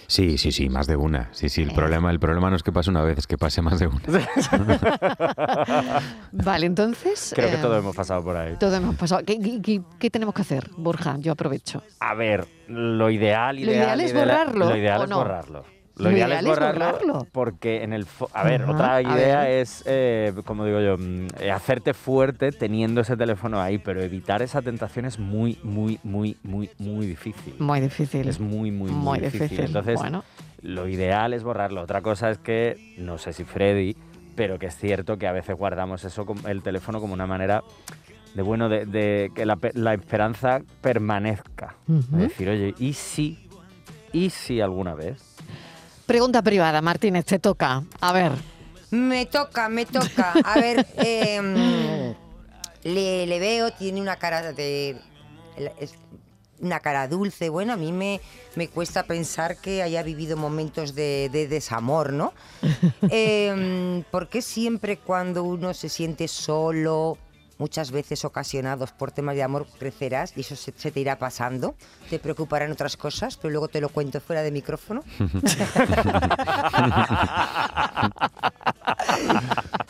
Sí, 0.06 0.38
sí, 0.38 0.52
sí, 0.52 0.68
más 0.68 0.86
de 0.86 0.96
una. 0.96 1.28
Sí, 1.32 1.48
sí, 1.48 1.62
el 1.62 1.70
Eh. 1.70 1.74
problema, 1.74 2.10
el 2.10 2.18
problema 2.20 2.50
no 2.50 2.56
es 2.56 2.62
que 2.62 2.72
pase 2.72 2.90
una 2.90 3.02
vez, 3.02 3.18
es 3.18 3.26
que 3.26 3.38
pase 3.38 3.62
más 3.62 3.78
de 3.78 3.86
una. 3.88 4.00
Vale, 6.32 6.66
entonces. 6.66 7.32
Creo 7.34 7.48
que 7.50 7.56
eh, 7.56 7.60
todos 7.62 7.78
hemos 7.78 7.94
pasado 7.96 8.22
por 8.22 8.36
ahí. 8.36 8.54
todo 8.58 8.74
hemos 8.74 8.96
pasado. 8.96 9.22
¿Qué, 9.24 9.38
qué- 9.40 9.60
qué- 9.62 9.82
qué 9.98 10.10
tenemos 10.10 10.34
que 10.34 10.42
hacer, 10.42 10.70
Borja? 10.76 11.16
Yo 11.18 11.32
aprovecho. 11.32 11.82
A 12.00 12.14
ver, 12.14 12.46
lo 12.68 13.10
ideal, 13.10 13.56
Lo 13.56 13.62
ideal, 13.62 13.76
ideal 13.76 14.00
es 14.00 14.12
ideal- 14.12 14.28
borrarlo, 14.28 14.68
Lo 14.68 14.76
ideal 14.76 15.00
¿o 15.00 15.04
es 15.04 15.10
no? 15.10 15.16
borrarlo. 15.18 15.64
Lo 15.96 16.10
ideal 16.10 16.32
es 16.32 16.44
borrarlo. 16.44 17.26
porque 17.30 17.82
en 17.84 17.92
el... 17.92 18.06
A 18.32 18.42
ver, 18.42 18.62
Ajá, 18.62 18.72
otra 18.72 19.02
idea 19.02 19.48
es, 19.50 19.84
eh, 19.86 20.32
como 20.44 20.64
digo 20.64 20.80
yo, 20.80 20.98
mm, 20.98 21.26
eh, 21.40 21.50
hacerte 21.52 21.94
fuerte 21.94 22.50
teniendo 22.50 23.00
ese 23.02 23.16
teléfono 23.16 23.60
ahí, 23.60 23.78
pero 23.78 24.02
evitar 24.02 24.42
esa 24.42 24.60
tentación 24.60 25.04
es 25.04 25.18
muy, 25.18 25.58
muy, 25.62 26.00
muy, 26.02 26.36
muy, 26.42 26.70
muy 26.78 27.06
difícil. 27.06 27.54
Muy 27.58 27.80
difícil. 27.80 28.28
Es 28.28 28.40
muy, 28.40 28.70
muy, 28.70 28.90
muy, 28.90 28.90
muy 28.90 29.18
difícil. 29.20 29.40
difícil. 29.42 29.64
Entonces, 29.66 30.00
bueno, 30.00 30.24
lo 30.62 30.88
ideal 30.88 31.32
es 31.32 31.44
borrarlo. 31.44 31.82
Otra 31.82 32.02
cosa 32.02 32.30
es 32.30 32.38
que, 32.38 32.94
no 32.98 33.18
sé 33.18 33.32
si 33.32 33.44
Freddy, 33.44 33.96
pero 34.34 34.58
que 34.58 34.66
es 34.66 34.76
cierto 34.76 35.16
que 35.16 35.28
a 35.28 35.32
veces 35.32 35.56
guardamos 35.56 36.04
eso, 36.04 36.26
el 36.48 36.62
teléfono, 36.62 37.00
como 37.00 37.14
una 37.14 37.26
manera 37.26 37.62
de, 38.34 38.42
bueno, 38.42 38.68
de, 38.68 38.84
de 38.84 39.30
que 39.32 39.46
la, 39.46 39.58
la 39.74 39.94
esperanza 39.94 40.60
permanezca. 40.80 41.76
Es 41.88 42.10
decir, 42.10 42.48
oye, 42.48 42.74
¿y 42.78 42.94
si? 42.94 43.48
¿Y 44.12 44.30
si 44.30 44.60
alguna 44.60 44.94
vez? 44.94 45.33
Pregunta 46.06 46.42
privada, 46.42 46.80
Martínez, 46.80 47.24
te 47.24 47.38
toca. 47.38 47.82
A 48.00 48.12
ver. 48.12 48.32
Me 48.90 49.26
toca, 49.26 49.68
me 49.68 49.86
toca. 49.86 50.32
A 50.44 50.54
ver, 50.60 50.86
em, 50.96 52.14
le, 52.84 53.26
le 53.26 53.38
veo, 53.38 53.72
tiene 53.72 54.00
una 54.00 54.16
cara 54.16 54.52
de... 54.52 54.96
una 56.60 56.80
cara 56.80 57.08
dulce. 57.08 57.48
Bueno, 57.48 57.72
a 57.72 57.76
mí 57.76 57.92
me, 57.92 58.20
me 58.54 58.68
cuesta 58.68 59.02
pensar 59.02 59.56
que 59.56 59.82
haya 59.82 60.02
vivido 60.02 60.36
momentos 60.36 60.94
de, 60.94 61.28
de 61.32 61.48
desamor, 61.48 62.12
¿no? 62.12 62.32
Eh, 63.10 64.02
¿Por 64.10 64.28
qué 64.28 64.42
siempre 64.42 64.98
cuando 64.98 65.44
uno 65.44 65.74
se 65.74 65.88
siente 65.88 66.28
solo, 66.28 67.18
muchas 67.58 67.90
veces 67.90 68.24
ocasionados 68.24 68.92
por 68.92 69.12
temas 69.12 69.36
de 69.36 69.42
amor, 69.42 69.66
crecerás 69.78 70.32
y 70.36 70.40
eso 70.40 70.56
se, 70.56 70.72
se 70.76 70.90
te 70.90 71.00
irá 71.00 71.18
pasando? 71.18 71.74
Te 72.10 72.18
preocuparán 72.18 72.70
otras 72.72 72.96
cosas, 72.96 73.36
pero 73.36 73.50
luego 73.52 73.68
te 73.68 73.80
lo 73.80 73.88
cuento 73.88 74.20
fuera 74.20 74.42
de 74.42 74.50
micrófono. 74.50 75.02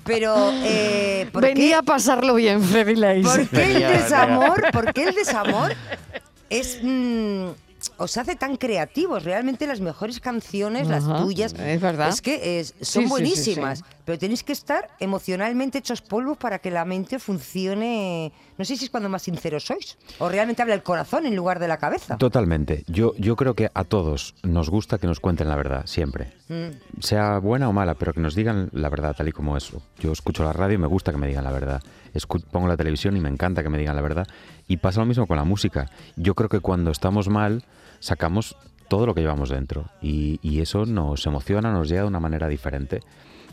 pero, 0.04 0.50
eh, 0.64 1.28
¿por 1.32 1.42
qué- 1.42 1.48
Venía 1.54 1.78
a 1.78 1.82
pasarlo 1.82 2.34
bien, 2.34 2.62
Freddy 2.62 2.96
Leis. 2.96 3.26
¿Por 3.26 3.48
qué 3.48 3.62
el 3.64 3.72
Venía, 3.72 3.88
venía. 3.88 4.02
desamor? 4.02 4.64
¿Por 4.72 4.92
qué 4.92 5.04
el 5.04 5.14
desamor 5.14 5.72
es 6.50 6.78
mm, 6.82 7.46
os 7.96 8.16
hace 8.16 8.36
tan 8.36 8.56
creativos? 8.56 9.24
Realmente 9.24 9.66
las 9.66 9.80
mejores 9.80 10.20
canciones, 10.20 10.86
las 10.88 11.04
tuyas, 11.04 11.54
es 11.54 11.80
verdad. 11.80 12.08
es 12.10 12.20
que 12.20 12.60
es- 12.60 12.74
Sí, 12.80 12.84
son 12.84 13.02
sí, 13.02 13.02
sí, 13.02 13.08
buenísimas. 13.10 13.78
sí. 13.78 13.84
Pero 14.04 14.18
tenéis 14.18 14.44
que 14.44 14.52
estar 14.52 14.90
emocionalmente 15.00 15.78
hechos 15.78 16.02
polvo 16.02 16.34
para 16.34 16.58
que 16.58 16.70
la 16.70 16.84
mente 16.84 17.18
funcione. 17.18 18.32
No 18.58 18.64
sé 18.64 18.76
si 18.76 18.84
es 18.84 18.90
cuando 18.90 19.08
más 19.08 19.22
sinceros 19.22 19.64
sois. 19.64 19.96
O 20.18 20.28
realmente 20.28 20.60
habla 20.60 20.74
el 20.74 20.82
corazón 20.82 21.24
en 21.24 21.34
lugar 21.34 21.58
de 21.58 21.68
la 21.68 21.78
cabeza. 21.78 22.18
Totalmente. 22.18 22.84
Yo, 22.86 23.14
yo 23.16 23.34
creo 23.36 23.54
que 23.54 23.70
a 23.72 23.84
todos 23.84 24.34
nos 24.42 24.68
gusta 24.68 24.98
que 24.98 25.06
nos 25.06 25.20
cuenten 25.20 25.48
la 25.48 25.56
verdad, 25.56 25.86
siempre. 25.86 26.32
Mm. 26.48 27.00
Sea 27.00 27.38
buena 27.38 27.68
o 27.68 27.72
mala, 27.72 27.94
pero 27.94 28.12
que 28.12 28.20
nos 28.20 28.34
digan 28.34 28.68
la 28.72 28.90
verdad 28.90 29.14
tal 29.16 29.28
y 29.28 29.32
como 29.32 29.56
es. 29.56 29.72
Yo 29.98 30.12
escucho 30.12 30.44
la 30.44 30.52
radio 30.52 30.74
y 30.74 30.78
me 30.78 30.86
gusta 30.86 31.10
que 31.10 31.18
me 31.18 31.26
digan 31.26 31.44
la 31.44 31.52
verdad. 31.52 31.82
Escu- 32.12 32.44
pongo 32.44 32.68
la 32.68 32.76
televisión 32.76 33.16
y 33.16 33.20
me 33.20 33.30
encanta 33.30 33.62
que 33.62 33.70
me 33.70 33.78
digan 33.78 33.96
la 33.96 34.02
verdad. 34.02 34.26
Y 34.68 34.76
pasa 34.76 35.00
lo 35.00 35.06
mismo 35.06 35.26
con 35.26 35.38
la 35.38 35.44
música. 35.44 35.88
Yo 36.16 36.34
creo 36.34 36.48
que 36.50 36.60
cuando 36.60 36.90
estamos 36.90 37.28
mal, 37.30 37.64
sacamos 38.00 38.54
todo 38.88 39.06
lo 39.06 39.14
que 39.14 39.22
llevamos 39.22 39.48
dentro. 39.48 39.86
Y, 40.02 40.38
y 40.42 40.60
eso 40.60 40.84
nos 40.84 41.24
emociona, 41.26 41.72
nos 41.72 41.88
llega 41.88 42.02
de 42.02 42.08
una 42.08 42.20
manera 42.20 42.48
diferente. 42.48 43.00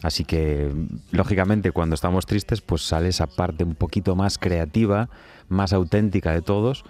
Así 0.03 0.25
que, 0.25 0.71
lógicamente, 1.11 1.71
cuando 1.71 1.95
estamos 1.95 2.25
tristes, 2.25 2.61
pues 2.61 2.81
sale 2.83 3.09
esa 3.09 3.27
parte 3.27 3.63
un 3.63 3.75
poquito 3.75 4.15
más 4.15 4.37
creativa, 4.37 5.09
más 5.49 5.73
auténtica 5.73 6.31
de 6.31 6.41
todos 6.41 6.83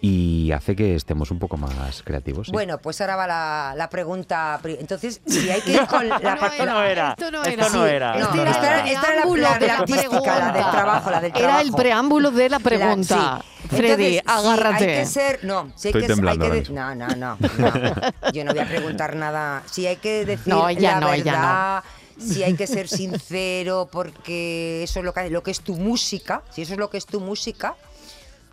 y 0.00 0.52
hace 0.52 0.76
que 0.76 0.94
estemos 0.94 1.30
un 1.30 1.38
poco 1.38 1.56
más 1.56 2.02
creativos. 2.02 2.46
sí. 2.48 2.52
Bueno, 2.52 2.76
pues 2.78 3.00
ahora 3.00 3.16
va 3.16 3.26
la, 3.26 3.74
la 3.76 3.88
pregunta. 3.88 4.58
pri- 4.62 4.76
Entonces, 4.78 5.20
si 5.26 5.48
hay 5.48 5.62
que 5.62 5.72
ir 5.74 5.86
con 5.86 6.06
la 6.08 6.18
No 6.18 6.22
parte- 6.38 6.46
Esto 6.58 6.66
no 6.66 6.82
era. 6.82 7.10
Esto 7.10 7.30
no 7.30 7.42
Esto 7.42 7.50
era. 7.52 7.68
no 7.70 7.86
era. 7.86 8.18
No, 8.18 8.40
era 8.42 8.50
esta 8.50 8.66
era- 8.66 8.80
el 8.82 8.88
esta 8.88 9.00
era 9.00 9.00
la- 9.00 9.06
preámbulo 9.22 9.42
la- 9.42 9.58
de 9.58 9.66
la 9.66 9.74
artística, 9.78 10.08
la 10.10 10.18
del 10.44 10.52
pregunta. 10.52 10.70
trabajo, 10.72 11.10
la 11.10 11.20
del 11.20 11.32
Era 11.34 11.60
el 11.60 11.72
preámbulo 11.72 12.30
de 12.32 12.48
la 12.50 12.58
La- 12.58 12.64
pregunta. 12.64 13.40
sí. 13.42 13.50
Freddy, 13.76 14.18
Entonces, 14.18 14.22
agárrate. 14.46 14.84
hay 14.90 14.98
que 15.00 15.06
ser, 15.06 15.40
no, 15.42 15.72
si 15.74 15.88
hay 15.88 15.90
Estoy 15.92 16.02
que, 16.02 16.06
temblando 16.08 16.44
hay 16.44 16.50
que 16.62 16.78
ahora 16.78 16.94
de- 16.94 17.06
no, 17.06 17.16
no, 17.16 17.16
no, 17.16 17.36
no. 17.48 18.30
Yo 18.32 18.44
no 18.44 18.50
voy 18.52 18.60
a 18.60 18.68
preguntar 18.68 19.16
nada. 19.16 19.62
Si 19.70 19.86
hay 19.86 19.96
que 19.96 20.24
decir 20.26 20.52
No, 20.52 20.68
ella 20.68 21.00
la 21.00 21.06
verdad, 21.08 21.82
si 22.18 22.42
hay 22.42 22.54
que 22.54 22.66
ser 22.66 22.88
sincero, 22.88 23.88
porque 23.90 24.82
eso 24.82 25.00
es 25.00 25.04
lo 25.04 25.12
que, 25.12 25.30
lo 25.30 25.42
que 25.42 25.50
es 25.50 25.60
tu 25.60 25.76
música. 25.76 26.42
Si 26.50 26.62
eso 26.62 26.74
es 26.74 26.78
lo 26.78 26.90
que 26.90 26.98
es 26.98 27.06
tu 27.06 27.20
música, 27.20 27.74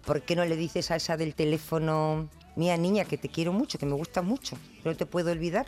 ¿por 0.06 0.22
qué 0.22 0.36
no 0.36 0.46
le 0.46 0.56
dices 0.56 0.91
a 0.91 0.96
esa 0.96 1.18
del 1.18 1.34
teléfono, 1.36 2.27
mía 2.56 2.77
niña, 2.77 3.06
que 3.06 3.18
te 3.18 3.30
quiero 3.30 3.53
mucho, 3.53 3.77
que 3.77 3.86
me 3.86 3.94
gusta 3.94 4.22
mucho, 4.22 4.58
no 4.84 4.96
te 4.96 5.06
puedo 5.06 5.32
olvidar? 5.32 5.65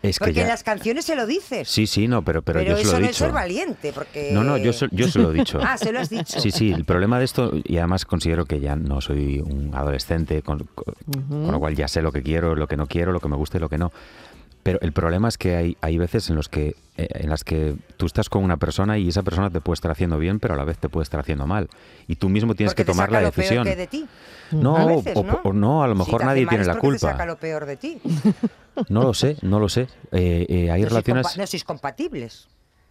es 0.00 0.18
que 0.18 0.24
Porque 0.26 0.34
ya... 0.36 0.42
en 0.42 0.48
las 0.48 0.62
canciones 0.62 1.04
se 1.04 1.16
lo 1.16 1.26
dices. 1.26 1.68
Sí, 1.68 1.86
sí, 1.86 2.08
no, 2.08 2.22
pero, 2.22 2.40
pero, 2.40 2.62
yo 2.62 2.76
se 2.76 2.82
eso 2.82 2.92
lo 2.92 2.98
he 2.98 3.00
no 3.02 3.06
es 3.08 3.16
ser 3.16 3.32
valiente, 3.32 3.92
porque... 3.92 4.30
No, 4.32 4.42
no, 4.44 4.56
yo 4.56 4.72
se, 4.72 4.86
yo 4.92 5.08
se 5.08 5.18
lo 5.18 5.32
he 5.32 5.34
dicho. 5.34 5.58
Ah, 5.62 5.76
se 5.76 5.92
lo 5.92 6.00
has 6.00 6.08
dicho. 6.08 6.40
Sí, 6.40 6.50
sí, 6.50 6.72
el 6.72 6.84
problema 6.84 7.18
de 7.18 7.24
esto, 7.26 7.52
y 7.64 7.76
además 7.78 8.04
considero 8.06 8.46
que 8.46 8.60
ya 8.60 8.76
no 8.76 9.00
soy 9.00 9.40
un 9.40 9.74
adolescente, 9.74 10.40
con, 10.42 10.60
con- 10.74 10.94
con 11.28 11.50
lo 11.52 11.58
cual 11.58 11.74
ya 11.74 11.88
sé 11.88 12.00
lo 12.00 12.12
que 12.12 12.22
quiero, 12.22 12.54
lo 12.54 12.66
que 12.68 12.76
no 12.76 12.86
quiero, 12.86 13.12
lo 13.12 13.20
que 13.20 13.28
me 13.28 13.36
gusta 13.36 13.58
y 13.58 13.60
lo 13.60 13.68
que 13.68 13.76
no. 13.78 13.92
Pero 14.66 14.80
el 14.82 14.92
problema 14.92 15.28
es 15.28 15.38
que 15.38 15.54
hay, 15.54 15.76
hay 15.80 15.96
veces 15.96 16.28
en, 16.28 16.34
los 16.36 16.48
que, 16.48 16.74
eh, 16.96 17.06
en 17.14 17.30
las 17.30 17.44
que 17.44 17.76
tú 17.96 18.06
estás 18.06 18.28
con 18.28 18.42
una 18.42 18.56
persona 18.56 18.98
y 18.98 19.08
esa 19.08 19.22
persona 19.22 19.48
te 19.48 19.60
puede 19.60 19.74
estar 19.74 19.90
haciendo 19.92 20.18
bien, 20.18 20.40
pero 20.40 20.54
a 20.54 20.56
la 20.56 20.64
vez 20.64 20.76
te 20.78 20.88
puede 20.88 21.04
estar 21.04 21.20
haciendo 21.20 21.46
mal. 21.46 21.68
Y 22.08 22.16
tú 22.16 22.28
mismo 22.28 22.54
tienes 22.54 22.72
Porque 22.72 22.82
que 22.82 22.86
te 22.86 22.92
tomar 22.92 23.06
saca 23.06 23.20
la 23.20 23.26
lo 23.28 23.32
peor 23.32 23.42
decisión. 23.44 23.64
que 23.64 23.76
de 23.76 23.86
ti. 23.86 24.06
No, 24.50 24.76
A 24.76 24.84
veces, 24.86 25.16
o, 25.16 25.22
¿no? 25.22 25.40
o 25.44 25.52
no, 25.52 25.82
a 25.84 25.88
lo 25.88 25.94
mejor 25.94 26.18
te 26.20 26.26
nadie 26.26 26.46
tiene 26.46 26.64
la 26.64 26.72
porque 26.74 26.86
te 26.88 26.90
culpa. 26.98 27.10
saca 27.12 27.26
lo 27.26 27.36
peor 27.36 27.64
de 27.66 27.76
ti. 27.76 28.00
No 28.88 29.02
lo 29.04 29.14
sé, 29.14 29.36
no 29.42 29.58
lo 29.60 29.68
sé. 29.68 29.82
Eh, 30.12 30.46
eh, 30.48 30.70
hay 30.70 30.82
no, 30.82 30.88
sois 30.88 30.90
relaciones... 30.90 31.26
compa- 31.26 31.36
no 31.38 31.46
sois 31.46 31.64
compatibles. 31.64 32.48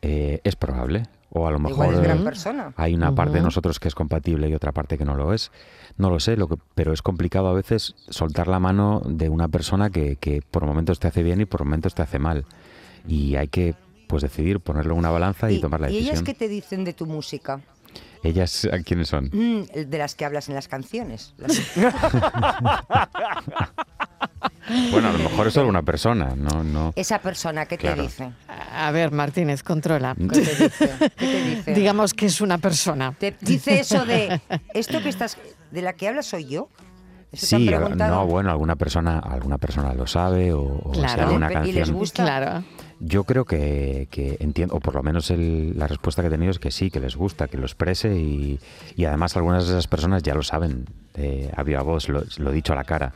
Eh, 0.07 0.39
es 0.43 0.55
probable. 0.55 1.03
O 1.31 1.47
a 1.47 1.51
lo 1.51 1.57
mejor 1.59 1.85
Igual 1.87 1.93
es 1.95 2.01
gran 2.01 2.19
eh, 2.19 2.23
persona. 2.23 2.73
hay 2.77 2.93
una 2.93 3.13
parte 3.13 3.37
de 3.37 3.41
nosotros 3.43 3.79
que 3.79 3.87
es 3.89 3.95
compatible 3.95 4.47
y 4.47 4.53
otra 4.53 4.71
parte 4.71 4.97
que 4.97 5.03
no 5.03 5.15
lo 5.15 5.33
es. 5.33 5.51
No 5.97 6.09
lo 6.09 6.19
sé, 6.19 6.37
lo 6.37 6.47
que, 6.47 6.55
pero 6.75 6.93
es 6.93 7.01
complicado 7.01 7.47
a 7.47 7.53
veces 7.53 7.95
soltar 8.09 8.47
la 8.47 8.59
mano 8.59 9.01
de 9.05 9.27
una 9.29 9.47
persona 9.49 9.89
que, 9.89 10.15
que 10.17 10.41
por 10.43 10.65
momentos 10.65 10.99
te 10.99 11.07
hace 11.07 11.23
bien 11.23 11.41
y 11.41 11.45
por 11.45 11.65
momentos 11.65 11.93
te 11.95 12.03
hace 12.03 12.19
mal. 12.19 12.45
Y 13.07 13.35
hay 13.35 13.47
que 13.49 13.75
pues 14.07 14.21
decidir, 14.21 14.59
ponerlo 14.59 14.93
en 14.93 14.99
una 14.99 15.09
balanza 15.09 15.49
y, 15.51 15.59
tomar 15.59 15.81
la 15.81 15.89
¿y 15.89 15.95
ellas 15.97 16.05
decisión. 16.05 16.25
qué 16.25 16.33
te 16.35 16.47
dicen 16.47 16.83
de 16.85 16.93
tu 16.93 17.05
música? 17.07 17.59
Ellas, 18.23 18.67
¿a 18.71 18.79
¿quiénes 18.83 19.09
son? 19.09 19.29
Mm, 19.33 19.63
de 19.89 19.97
las 19.97 20.15
que 20.15 20.25
hablas 20.25 20.47
en 20.49 20.55
las 20.55 20.67
canciones. 20.67 21.33
Las- 21.37 21.59
Bueno, 24.91 25.09
a 25.09 25.11
lo 25.13 25.19
mejor 25.19 25.47
es 25.47 25.53
solo 25.53 25.69
una 25.69 25.83
persona, 25.83 26.33
no, 26.35 26.63
no. 26.63 26.93
Esa 26.95 27.19
persona, 27.19 27.65
¿qué 27.65 27.77
Claro. 27.77 27.97
te 27.97 28.01
dice? 28.03 28.31
A 28.73 28.89
ver, 28.91 29.11
Martínez, 29.11 29.61
controla. 29.63 30.15
¿Qué 30.15 30.27
te 30.27 30.39
dice? 30.55 30.89
¿Qué 31.15 31.25
te 31.27 31.43
dice? 31.43 31.73
Digamos 31.75 32.13
que 32.13 32.25
es 32.25 32.41
una 32.41 32.57
persona. 32.57 33.13
¿Te 33.17 33.35
dice 33.41 33.79
eso 33.79 34.05
de 34.05 34.41
esto 34.73 35.01
que 35.01 35.09
estás 35.09 35.37
de 35.71 35.81
la 35.81 35.93
que 35.93 36.07
hablas 36.07 36.25
soy 36.25 36.45
yo? 36.45 36.69
¿Eso 37.31 37.47
te 37.57 37.75
han 37.75 37.87
Sí, 37.89 37.95
no, 37.97 38.25
bueno, 38.27 38.49
alguna 38.49 38.75
persona, 38.75 39.19
alguna 39.19 39.57
persona 39.57 39.93
lo 39.93 40.07
sabe 40.07 40.53
o, 40.53 40.61
o 40.61 40.93
alguna 41.03 41.49
Y 41.49 41.53
canción. 41.53 41.75
les 41.75 41.91
gusta. 41.91 42.23
Claro. 42.23 42.63
Yo 43.01 43.25
creo 43.25 43.43
que, 43.43 44.07
que 44.09 44.37
entiendo, 44.39 44.73
o 44.75 44.79
por 44.79 44.95
lo 44.95 45.03
menos 45.03 45.29
el- 45.29 45.77
la 45.77 45.85
respuesta 45.85 46.21
que 46.21 46.29
he 46.29 46.31
tenido 46.31 46.51
es 46.51 46.59
que 46.59 46.71
sí, 46.71 46.89
que 46.89 47.01
les 47.01 47.15
gusta, 47.17 47.47
que 47.49 47.57
lo 47.57 47.65
exprese 47.65 48.15
y, 48.15 48.57
y 48.95 49.03
además 49.05 49.35
algunas 49.35 49.65
de 49.67 49.73
esas 49.73 49.87
personas 49.87 50.23
ya 50.23 50.33
lo 50.33 50.43
saben 50.43 50.85
eh, 51.15 51.51
a 51.55 51.61
viva 51.63 51.81
voz, 51.83 52.07
lo, 52.07 52.23
lo 52.37 52.51
he 52.51 52.53
dicho 52.53 52.71
a 52.71 52.77
la 52.77 52.85
cara. 52.85 53.11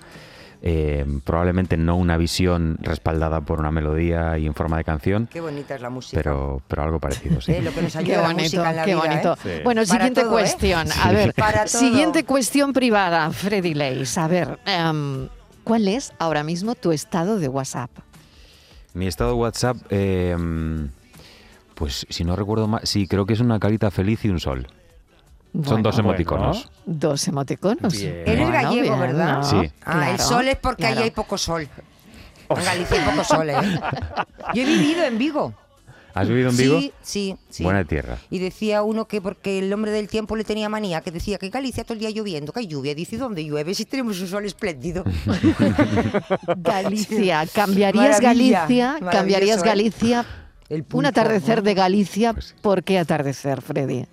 Eh, 0.62 1.06
probablemente 1.24 1.78
no 1.78 1.95
una 1.95 2.17
visión 2.17 2.78
respaldada 2.82 3.39
por 3.39 3.60
una 3.62 3.72
melodía 3.72 4.38
y 4.38 4.45
en 4.45 4.54
forma 4.54 4.78
de 4.78 4.84
canción, 4.84 5.28
Qué 5.32 5.39
bonita 5.39 5.76
es 5.76 5.82
la 5.82 5.89
música. 5.89 6.22
pero, 6.22 6.62
pero 6.67 6.84
algo 6.84 7.00
parecido, 7.00 7.39
sí. 7.39 7.52
Eh, 7.60 7.62
lo 7.62 7.72
que 7.74 7.82
nos 7.82 7.93
Qué 7.95 8.12
la 8.17 8.22
bonito, 8.24 8.41
música 8.43 8.69
en 8.72 8.76
la 8.76 8.84
qué 8.84 8.93
vida, 8.95 9.06
bonito. 9.08 9.34
¿eh? 9.34 9.38
Sí. 9.58 9.62
Bueno, 9.63 9.82
Para 9.82 9.86
siguiente 9.93 10.22
todo, 10.22 10.32
¿eh? 10.32 10.41
cuestión. 10.41 10.88
A 11.02 11.12
ver, 11.13 11.34
Para 11.34 11.67
siguiente 11.67 12.26
cuestión 12.26 12.74
privada, 12.74 13.32
Freddy 13.32 13.74
Leis. 13.74 14.17
A 14.17 14.28
ver, 14.28 14.60
em, 14.65 15.30
¿cuál 15.63 15.88
es 15.88 16.12
ahora 16.19 16.43
mismo 16.43 16.76
tu 16.76 16.91
estado 16.91 17.39
de 17.39 17.48
WhatsApp? 17.48 17.91
Mi 18.93 19.08
estado 19.08 19.30
de 19.32 19.36
WhatsApp, 19.38 19.78
eh, 19.91 20.36
pues 21.76 22.06
si 22.10 22.26
no 22.26 22.36
recuerdo 22.36 22.67
mal, 22.67 22.82
sí, 22.84 23.08
creo 23.08 23.26
que 23.26 23.32
es 23.34 23.39
una 23.39 23.60
carita 23.60 23.89
feliz 23.91 24.26
y 24.26 24.30
un 24.30 24.39
sol. 24.41 24.67
Son 25.66 25.82
dos 25.82 25.96
Bueno. 25.96 26.10
emoticonos. 26.10 26.72
Dos 26.86 27.28
emoticonos. 27.28 27.94
Bien. 27.94 28.24
Eres 28.26 28.38
Bueno, 28.40 28.52
gallego, 28.52 28.82
bien, 28.84 29.00
¿verdad? 29.00 29.38
¿no? 29.40 29.44
Sí. 29.44 29.72
Ah, 29.82 29.92
Claro, 29.94 30.12
el 30.14 30.20
sol 30.20 30.48
es 30.48 30.56
porque 30.58 30.82
claro. 30.84 30.96
allí 30.96 31.04
hay 31.06 31.12
poco 31.12 31.38
sol. 31.38 31.68
En 32.50 32.64
Galicia 32.66 32.98
hay 33.04 33.10
poco 33.12 33.24
sol, 33.24 33.50
¿eh? 33.50 33.56
Yo 34.54 34.62
he 34.62 34.66
vivido 34.66 35.04
en 35.06 35.18
Vigo. 35.18 35.54
¿Has 36.16 36.28
vivido 36.28 36.50
en 36.50 36.58
Vigo? 36.58 36.80
Sí, 36.80 36.92
sí, 37.02 37.36
sí. 37.50 37.64
Buena 37.64 37.84
tierra. 37.86 38.18
Y 38.32 38.40
decía 38.40 38.82
uno 38.84 39.06
que 39.06 39.22
porque 39.22 39.60
el 39.60 39.72
hombre 39.72 39.92
del 39.92 40.08
tiempo 40.08 40.36
le 40.36 40.44
tenía 40.44 40.68
manía, 40.68 41.02
que 41.02 41.12
decía 41.12 41.38
que 41.38 41.46
en 41.46 41.52
Galicia 41.52 41.84
todo 41.84 41.94
el 41.94 42.00
día 42.00 42.10
lloviendo, 42.10 42.52
que 42.52 42.62
hay 42.62 42.68
lluvia. 42.68 42.96
Dice, 42.96 43.18
¿dónde 43.18 43.44
llueve? 43.46 43.74
Si 43.76 43.86
tenemos 43.86 44.20
un 44.20 44.28
sol 44.28 44.46
espléndido. 44.46 45.04
Galicia, 46.58 47.46
¿cambiarías 47.54 48.22
Maravilla, 48.22 48.66
Galicia? 48.66 48.98
¿Cambiarías 49.12 49.60
¿eh? 49.62 49.66
Galicia? 49.66 50.26
El 50.70 50.86
Un 50.94 51.06
atardecer 51.06 51.58
¿no? 51.58 51.64
de 51.64 51.74
Galicia, 51.74 52.34
Pues 52.34 52.46
sí. 52.48 52.54
¿por 52.62 52.84
qué 52.84 53.00
atardecer, 53.00 53.62
Freddy? 53.62 54.06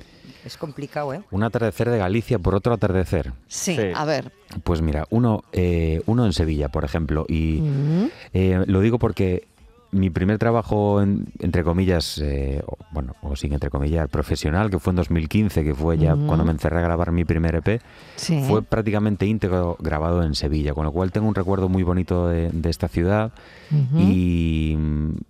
Es 0.46 0.56
complicado, 0.56 1.12
¿eh? 1.12 1.20
Un 1.32 1.42
atardecer 1.42 1.90
de 1.90 1.98
Galicia 1.98 2.38
por 2.38 2.54
otro 2.54 2.72
atardecer. 2.72 3.32
Sí, 3.48 3.74
Sí. 3.74 3.82
a 3.92 4.04
ver. 4.04 4.30
Pues 4.62 4.80
mira, 4.80 5.04
uno, 5.10 5.42
eh, 5.52 6.00
uno 6.06 6.24
en 6.24 6.32
Sevilla, 6.32 6.68
por 6.68 6.84
ejemplo, 6.84 7.26
y 7.28 7.60
Mm, 7.62 8.04
eh, 8.32 8.62
lo 8.66 8.80
digo 8.80 9.00
porque 9.00 9.48
mi 9.92 10.10
primer 10.10 10.38
trabajo, 10.38 11.00
en- 11.00 11.26
entre 11.38 11.62
comillas, 11.64 12.18
eh, 12.18 12.62
o- 12.66 12.76
bueno, 12.92 13.14
o 13.22 13.36
sin 13.36 13.52
entre 13.52 13.70
comillas, 13.70 14.08
profesional, 14.08 14.70
que 14.70 14.78
fue 14.78 14.90
en 14.92 14.96
2015, 14.96 15.64
que 15.64 15.74
fue 15.74 15.96
ya 15.98 16.14
cuando 16.14 16.44
me 16.44 16.50
encerré 16.52 16.78
a 16.78 16.82
grabar 16.82 17.12
mi 17.12 17.24
primer 17.24 17.54
EP, 17.56 17.80
sí. 18.16 18.42
fue 18.46 18.62
prácticamente 18.62 19.26
íntegro 19.26 19.76
grabado 19.80 20.22
en 20.22 20.34
Sevilla, 20.34 20.74
con 20.74 20.84
lo 20.84 20.92
cual 20.92 21.12
tengo 21.12 21.28
un 21.28 21.34
recuerdo 21.34 21.68
muy 21.68 21.82
bonito 21.82 22.28
de, 22.28 22.50
de 22.50 22.70
esta 22.70 22.88
ciudad. 22.88 23.32
Y, 23.98 24.76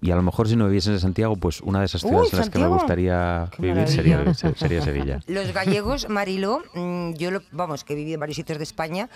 y 0.03 0.11
a 0.11 0.17
lo 0.17 0.23
mejor 0.23 0.49
si 0.49 0.57
no 0.57 0.67
viviese 0.67 0.91
en 0.91 1.01
Santiago, 1.01 1.37
pues 1.37 1.61
una 1.63 1.81
de 1.81 1.87
esas 1.87 2.03
Uy, 2.05 2.11
ciudades 2.11 2.33
en 2.33 2.39
las 2.41 2.51
que 2.51 2.59
me 2.59 2.67
gustaría 2.67 3.49
Qué 3.57 3.63
vivir 3.63 3.89
sería 3.89 4.83
Sevilla. 4.83 5.21
Los 5.27 5.53
gallegos, 5.53 6.09
Marilo, 6.09 6.63
mm, 6.75 7.13
yo 7.15 7.31
lo, 7.31 7.41
vamos, 7.53 7.85
que 7.85 7.95
he 7.95 7.97
vivido 7.97 8.15
en 8.15 8.21
varios 8.21 8.37
sitios 8.37 8.59
de 8.59 8.65
España, 8.65 9.09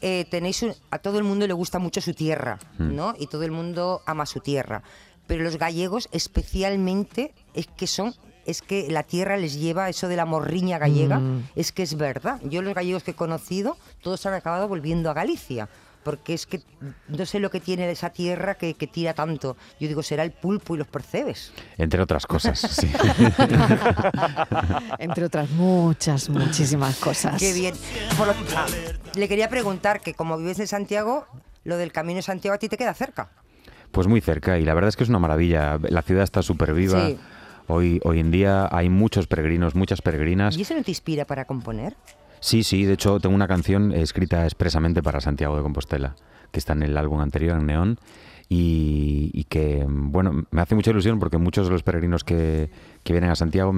eh, 0.00 0.26
tenéis 0.30 0.62
un- 0.62 0.74
a 0.90 0.98
todo 0.98 1.18
el 1.18 1.24
mundo 1.24 1.46
le 1.46 1.52
gusta 1.54 1.78
mucho 1.78 2.00
su 2.00 2.12
tierra, 2.14 2.58
Hmm. 2.78 2.94
¿no? 2.94 3.14
Y 3.18 3.26
todo 3.28 3.42
el 3.44 3.50
mundo 3.50 4.02
ama 4.06 4.26
su 4.26 4.40
tierra. 4.40 4.82
Pero 5.26 5.42
los 5.42 5.56
gallegos 5.58 6.08
especialmente 6.12 7.34
es 7.54 7.66
que 7.66 7.86
son 7.86 8.14
es 8.46 8.62
que 8.62 8.88
la 8.92 9.02
tierra 9.02 9.36
les 9.36 9.58
lleva 9.58 9.88
eso 9.88 10.06
de 10.06 10.14
la 10.14 10.24
morriña 10.24 10.78
gallega, 10.78 11.18
Mm. 11.18 11.48
es 11.56 11.72
que 11.72 11.82
es 11.82 11.96
verdad. 11.96 12.40
Yo 12.44 12.62
los 12.62 12.74
gallegos 12.74 13.02
que 13.02 13.10
he 13.10 13.14
conocido, 13.14 13.76
todos 14.02 14.24
han 14.24 14.34
acabado 14.34 14.68
volviendo 14.68 15.10
a 15.10 15.14
Galicia. 15.14 15.68
Porque 16.06 16.34
es 16.34 16.46
que 16.46 16.60
no 17.08 17.26
sé 17.26 17.40
lo 17.40 17.50
que 17.50 17.58
tiene 17.58 17.90
esa 17.90 18.10
tierra 18.10 18.54
que, 18.54 18.74
que 18.74 18.86
tira 18.86 19.12
tanto. 19.12 19.56
Yo 19.80 19.88
digo, 19.88 20.04
será 20.04 20.22
el 20.22 20.30
pulpo 20.30 20.76
y 20.76 20.78
los 20.78 20.86
percebes. 20.86 21.52
Entre 21.78 22.00
otras 22.00 22.26
cosas, 22.28 22.60
sí. 22.60 22.88
Entre 25.00 25.24
otras 25.24 25.50
muchas, 25.50 26.28
muchísimas 26.28 26.96
cosas. 26.98 27.40
Qué 27.40 27.52
bien. 27.52 27.74
Por 28.16 28.28
lo- 28.28 28.34
ah, 28.56 28.66
le 29.16 29.28
quería 29.28 29.48
preguntar 29.48 30.00
que 30.00 30.14
como 30.14 30.38
vives 30.38 30.60
en 30.60 30.68
Santiago, 30.68 31.26
lo 31.64 31.76
del 31.76 31.90
Camino 31.90 32.18
de 32.18 32.22
Santiago 32.22 32.54
a 32.54 32.58
ti 32.58 32.68
te 32.68 32.76
queda 32.76 32.94
cerca. 32.94 33.30
Pues 33.90 34.06
muy 34.06 34.20
cerca 34.20 34.58
y 34.58 34.64
la 34.64 34.74
verdad 34.74 34.88
es 34.90 34.96
que 34.96 35.02
es 35.02 35.10
una 35.10 35.18
maravilla. 35.18 35.78
La 35.88 36.02
ciudad 36.02 36.22
está 36.22 36.40
súper 36.42 36.72
viva. 36.72 37.04
Sí. 37.08 37.18
Hoy, 37.68 38.00
hoy 38.04 38.20
en 38.20 38.30
día 38.30 38.68
hay 38.70 38.88
muchos 38.88 39.26
peregrinos, 39.26 39.74
muchas 39.74 40.00
peregrinas. 40.00 40.56
¿Y 40.56 40.62
eso 40.62 40.74
no 40.74 40.84
te 40.84 40.92
inspira 40.92 41.24
para 41.24 41.46
componer? 41.46 41.96
Sí, 42.46 42.62
sí, 42.62 42.84
de 42.84 42.92
hecho 42.92 43.18
tengo 43.18 43.34
una 43.34 43.48
canción 43.48 43.90
escrita 43.90 44.44
expresamente 44.44 45.02
para 45.02 45.20
Santiago 45.20 45.56
de 45.56 45.64
Compostela, 45.64 46.14
que 46.52 46.60
está 46.60 46.74
en 46.74 46.84
el 46.84 46.96
álbum 46.96 47.18
anterior, 47.20 47.58
en 47.58 47.66
Neón, 47.66 47.98
y, 48.48 49.32
y 49.34 49.42
que, 49.44 49.84
bueno, 49.88 50.44
me 50.52 50.60
hace 50.60 50.76
mucha 50.76 50.92
ilusión 50.92 51.18
porque 51.18 51.38
muchos 51.38 51.66
de 51.66 51.72
los 51.72 51.82
peregrinos 51.82 52.22
que, 52.22 52.70
que 53.02 53.12
vienen 53.12 53.30
a 53.30 53.34
Santiago, 53.34 53.74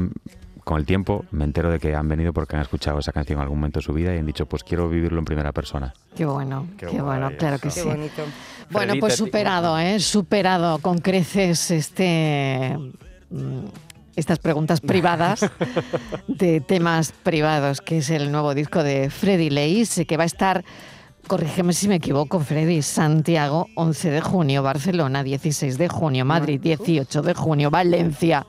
con 0.64 0.78
el 0.78 0.84
tiempo, 0.84 1.24
me 1.30 1.44
entero 1.44 1.70
de 1.70 1.78
que 1.78 1.94
han 1.94 2.08
venido 2.08 2.34
porque 2.34 2.56
han 2.56 2.60
escuchado 2.60 2.98
esa 2.98 3.10
canción 3.10 3.38
en 3.38 3.44
algún 3.44 3.58
momento 3.58 3.78
de 3.78 3.84
su 3.84 3.94
vida 3.94 4.14
y 4.14 4.18
han 4.18 4.26
dicho, 4.26 4.44
pues 4.44 4.64
quiero 4.64 4.90
vivirlo 4.90 5.18
en 5.18 5.24
primera 5.24 5.52
persona. 5.52 5.94
Qué 6.14 6.26
bueno, 6.26 6.66
Qué 6.76 6.88
qué, 6.88 7.00
bueno, 7.00 7.30
claro 7.38 7.56
que. 7.56 7.68
Qué 7.68 7.70
sí. 7.70 7.88
bonito. 7.88 8.22
Bueno, 8.68 8.92
pues 9.00 9.16
superado, 9.16 9.78
¿eh? 9.78 9.98
Superado 9.98 10.76
con 10.80 10.98
creces 10.98 11.70
este 11.70 12.76
mm, 13.30 13.64
estas 14.18 14.40
preguntas 14.40 14.80
privadas 14.80 15.48
de 16.26 16.60
temas 16.60 17.12
privados, 17.12 17.80
que 17.80 17.98
es 17.98 18.10
el 18.10 18.32
nuevo 18.32 18.52
disco 18.52 18.82
de 18.82 19.10
Freddy 19.10 19.48
Leis, 19.48 20.02
que 20.08 20.16
va 20.16 20.24
a 20.24 20.26
estar, 20.26 20.64
corrígeme 21.28 21.72
si 21.72 21.86
me 21.86 21.94
equivoco, 21.96 22.40
Freddy, 22.40 22.82
Santiago, 22.82 23.68
11 23.76 24.10
de 24.10 24.20
junio, 24.20 24.62
Barcelona, 24.64 25.22
16 25.22 25.78
de 25.78 25.88
junio, 25.88 26.24
Madrid, 26.24 26.60
18 26.60 27.22
de 27.22 27.34
junio, 27.34 27.70
Valencia, 27.70 28.44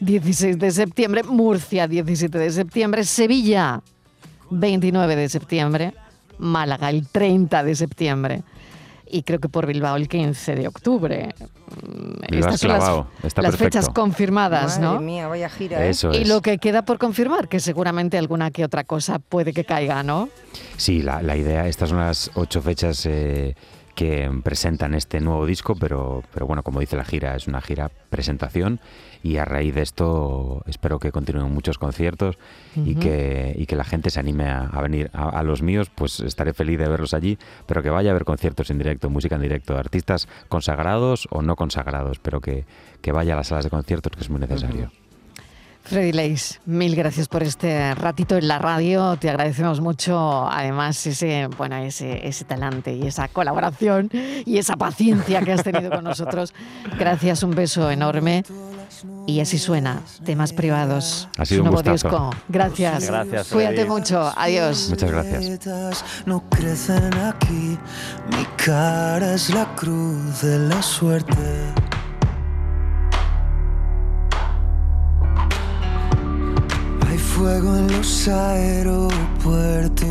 16 0.00 0.58
de 0.58 0.70
septiembre, 0.70 1.22
Murcia, 1.22 1.88
17 1.88 2.38
de 2.38 2.50
septiembre, 2.50 3.04
Sevilla, 3.04 3.80
29 4.50 5.16
de 5.16 5.28
septiembre, 5.30 5.94
Málaga 6.38 6.90
el 6.90 7.08
30 7.08 7.64
de 7.64 7.74
septiembre 7.74 8.42
y 9.08 9.22
creo 9.22 9.38
que 9.40 9.48
por 9.48 9.66
Bilbao 9.66 9.96
el 9.96 10.08
15 10.08 10.54
de 10.54 10.68
octubre. 10.68 11.34
Mm, 11.82 12.30
Bilbao 12.30 12.50
Estas 12.50 12.60
son 12.60 12.70
las, 12.70 13.24
está 13.24 13.52
fechas 13.52 13.88
confirmadas, 13.88 14.78
Madre 14.78 14.94
¿no? 14.94 15.00
mía, 15.00 15.28
vaya 15.28 15.48
gira, 15.48 15.84
¿eh? 15.84 15.90
Eso 15.90 16.12
Y 16.12 16.18
es. 16.22 16.28
lo 16.28 16.42
que 16.42 16.58
queda 16.58 16.84
por 16.84 16.98
confirmar, 16.98 17.48
que 17.48 17.60
seguramente 17.60 18.18
alguna 18.18 18.50
que 18.50 18.64
otra 18.64 18.84
cosa 18.84 19.18
puede 19.18 19.52
que 19.52 19.64
caiga, 19.64 20.02
¿no? 20.02 20.28
Sí, 20.76 21.02
la, 21.02 21.22
la 21.22 21.36
idea, 21.36 21.66
estas 21.66 21.90
son 21.90 21.98
las 21.98 22.30
ocho 22.34 22.60
fechas 22.62 23.06
eh, 23.06 23.54
que 23.94 24.30
presentan 24.44 24.94
este 24.94 25.20
nuevo 25.20 25.46
disco, 25.46 25.74
pero, 25.74 26.22
pero 26.32 26.46
bueno, 26.46 26.62
como 26.62 26.80
dice 26.80 26.96
la 26.96 27.04
gira, 27.04 27.34
es 27.34 27.46
una 27.48 27.60
gira 27.62 27.90
presentación 28.10 28.78
y 29.26 29.38
a 29.38 29.44
raíz 29.44 29.74
de 29.74 29.82
esto 29.82 30.62
espero 30.66 31.00
que 31.00 31.10
continúen 31.10 31.52
muchos 31.52 31.78
conciertos 31.78 32.38
y, 32.76 32.94
que, 32.94 33.54
y 33.58 33.66
que 33.66 33.74
la 33.74 33.82
gente 33.82 34.10
se 34.10 34.20
anime 34.20 34.44
a, 34.44 34.60
a 34.60 34.80
venir 34.80 35.10
a, 35.12 35.30
a 35.30 35.42
los 35.42 35.62
míos, 35.62 35.90
pues 35.92 36.20
estaré 36.20 36.54
feliz 36.54 36.78
de 36.78 36.88
verlos 36.88 37.12
allí, 37.12 37.36
pero 37.66 37.82
que 37.82 37.90
vaya 37.90 38.10
a 38.10 38.12
haber 38.12 38.24
conciertos 38.24 38.70
en 38.70 38.78
directo, 38.78 39.10
música 39.10 39.34
en 39.34 39.42
directo, 39.42 39.76
artistas 39.76 40.28
consagrados 40.48 41.26
o 41.30 41.42
no 41.42 41.56
consagrados, 41.56 42.20
pero 42.20 42.40
que, 42.40 42.66
que 43.00 43.10
vaya 43.10 43.34
a 43.34 43.36
las 43.36 43.48
salas 43.48 43.64
de 43.64 43.70
conciertos, 43.70 44.12
que 44.12 44.20
es 44.20 44.30
muy 44.30 44.38
necesario. 44.38 44.92
Freddy 45.86 46.10
Leis, 46.10 46.60
mil 46.66 46.96
gracias 46.96 47.28
por 47.28 47.44
este 47.44 47.94
ratito 47.94 48.36
en 48.36 48.48
la 48.48 48.58
radio. 48.58 49.16
Te 49.18 49.30
agradecemos 49.30 49.80
mucho, 49.80 50.48
además, 50.50 51.06
ese, 51.06 51.48
bueno, 51.56 51.76
ese, 51.76 52.26
ese 52.26 52.44
talante 52.44 52.92
y 52.92 53.06
esa 53.06 53.28
colaboración 53.28 54.10
y 54.12 54.58
esa 54.58 54.74
paciencia 54.74 55.42
que 55.42 55.52
has 55.52 55.62
tenido 55.62 55.90
con 55.90 56.02
nosotros. 56.02 56.52
Gracias, 56.98 57.44
un 57.44 57.52
beso 57.52 57.88
enorme. 57.88 58.42
Y 59.26 59.40
así 59.40 59.58
suena, 59.58 60.02
temas 60.24 60.52
privados. 60.52 61.28
Ha 61.38 61.44
sido 61.44 61.62
un 61.62 61.70
nuevo 61.70 61.82
gustazo. 61.82 62.08
disco. 62.08 62.30
Gracias. 62.48 63.06
Gracias, 63.06 63.48
Cuídate 63.48 63.74
Freddy. 63.76 63.88
mucho. 63.88 64.32
Adiós. 64.36 64.86
Muchas 64.90 65.10
gracias. 65.10 66.04
No 66.26 66.42
crecen 66.48 67.14
aquí, 67.14 67.78
mi 68.30 68.44
cara 68.56 69.34
es 69.34 69.50
la 69.50 69.66
cruz 69.74 70.42
de 70.42 70.58
la 70.60 70.82
suerte. 70.82 71.36
Hay 77.08 77.18
fuego 77.18 77.76
en 77.76 77.92
los 77.96 78.28
aeropuertos, 78.28 80.08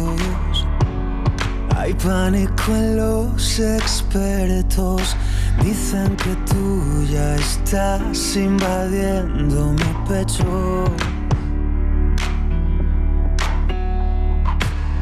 hay 1.86 1.93
pánico 1.93 2.76
en 2.76 2.98
los 2.98 3.60
expertos. 3.60 5.15
Dicen 5.63 6.15
que 6.17 6.36
tú 6.52 7.06
ya 7.12 7.36
estás 7.36 8.36
invadiendo 8.36 9.71
mi 9.74 10.10
pecho. 10.10 10.86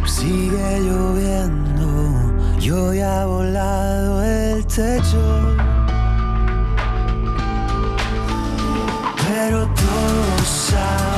Sigue 0.05 0.79
lloviendo, 0.81 2.33
yo 2.59 2.93
ya 2.93 3.21
he 3.21 3.25
volado 3.25 4.23
el 4.23 4.65
techo. 4.65 5.55
Pero 9.25 9.59
todo 9.67 10.37
sabe 10.45 11.12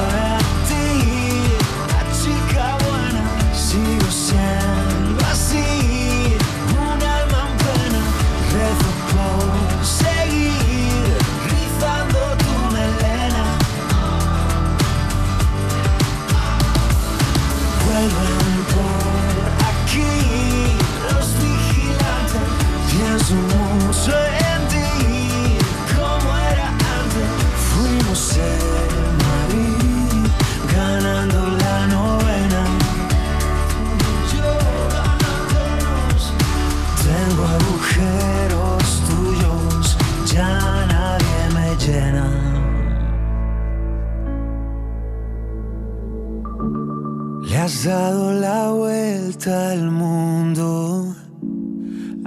tuyos, 39.07 39.97
ya 40.33 40.85
nadie 40.87 41.39
me 41.55 41.67
llena. 41.83 42.27
Le 47.47 47.57
has 47.57 47.83
dado 47.83 48.33
la 48.33 48.71
vuelta 48.71 49.71
al 49.71 49.91
mundo. 49.91 51.15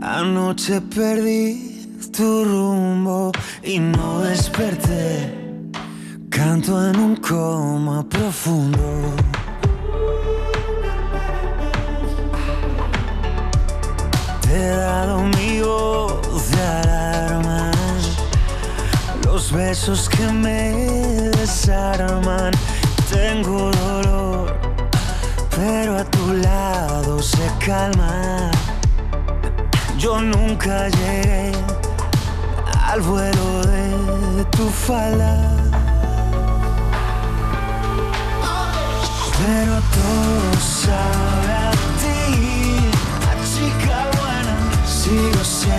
Anoche 0.00 0.80
perdí 0.80 1.98
tu 2.16 2.44
rumbo 2.44 3.32
y 3.62 3.78
no 3.78 4.20
desperté. 4.20 5.34
Canto 6.30 6.88
en 6.88 6.96
un 6.98 7.16
coma 7.16 8.08
profundo. 8.08 9.27
He 14.58 14.68
dado 14.68 15.22
mi 15.22 15.60
voz 15.60 16.50
de 16.50 16.62
alarma. 16.62 17.70
Los 19.24 19.52
besos 19.52 20.08
que 20.08 20.26
me 20.26 20.72
desarman. 21.38 22.52
Tengo 23.10 23.70
dolor 23.70 24.58
pero 25.58 25.98
a 25.98 26.04
tu 26.04 26.32
lado 26.34 27.20
se 27.20 27.50
calma. 27.66 28.50
Yo 29.98 30.20
nunca 30.20 30.88
llegué 30.88 31.52
al 32.86 33.00
vuelo 33.00 33.62
de 33.66 34.44
tu 34.56 34.68
falda. 34.68 35.34
Pero 39.40 39.74
todo 39.96 40.60
sabe 40.60 41.70
ti. 42.00 42.57
Sigo 45.48 45.77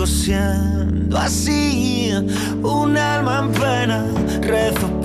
sigo 0.00 0.06
siendo 0.06 1.18
así, 1.18 2.10
un 2.62 2.96
alma 2.96 3.40
en 3.40 3.52
pena, 3.52 4.04
rezo 4.40 4.99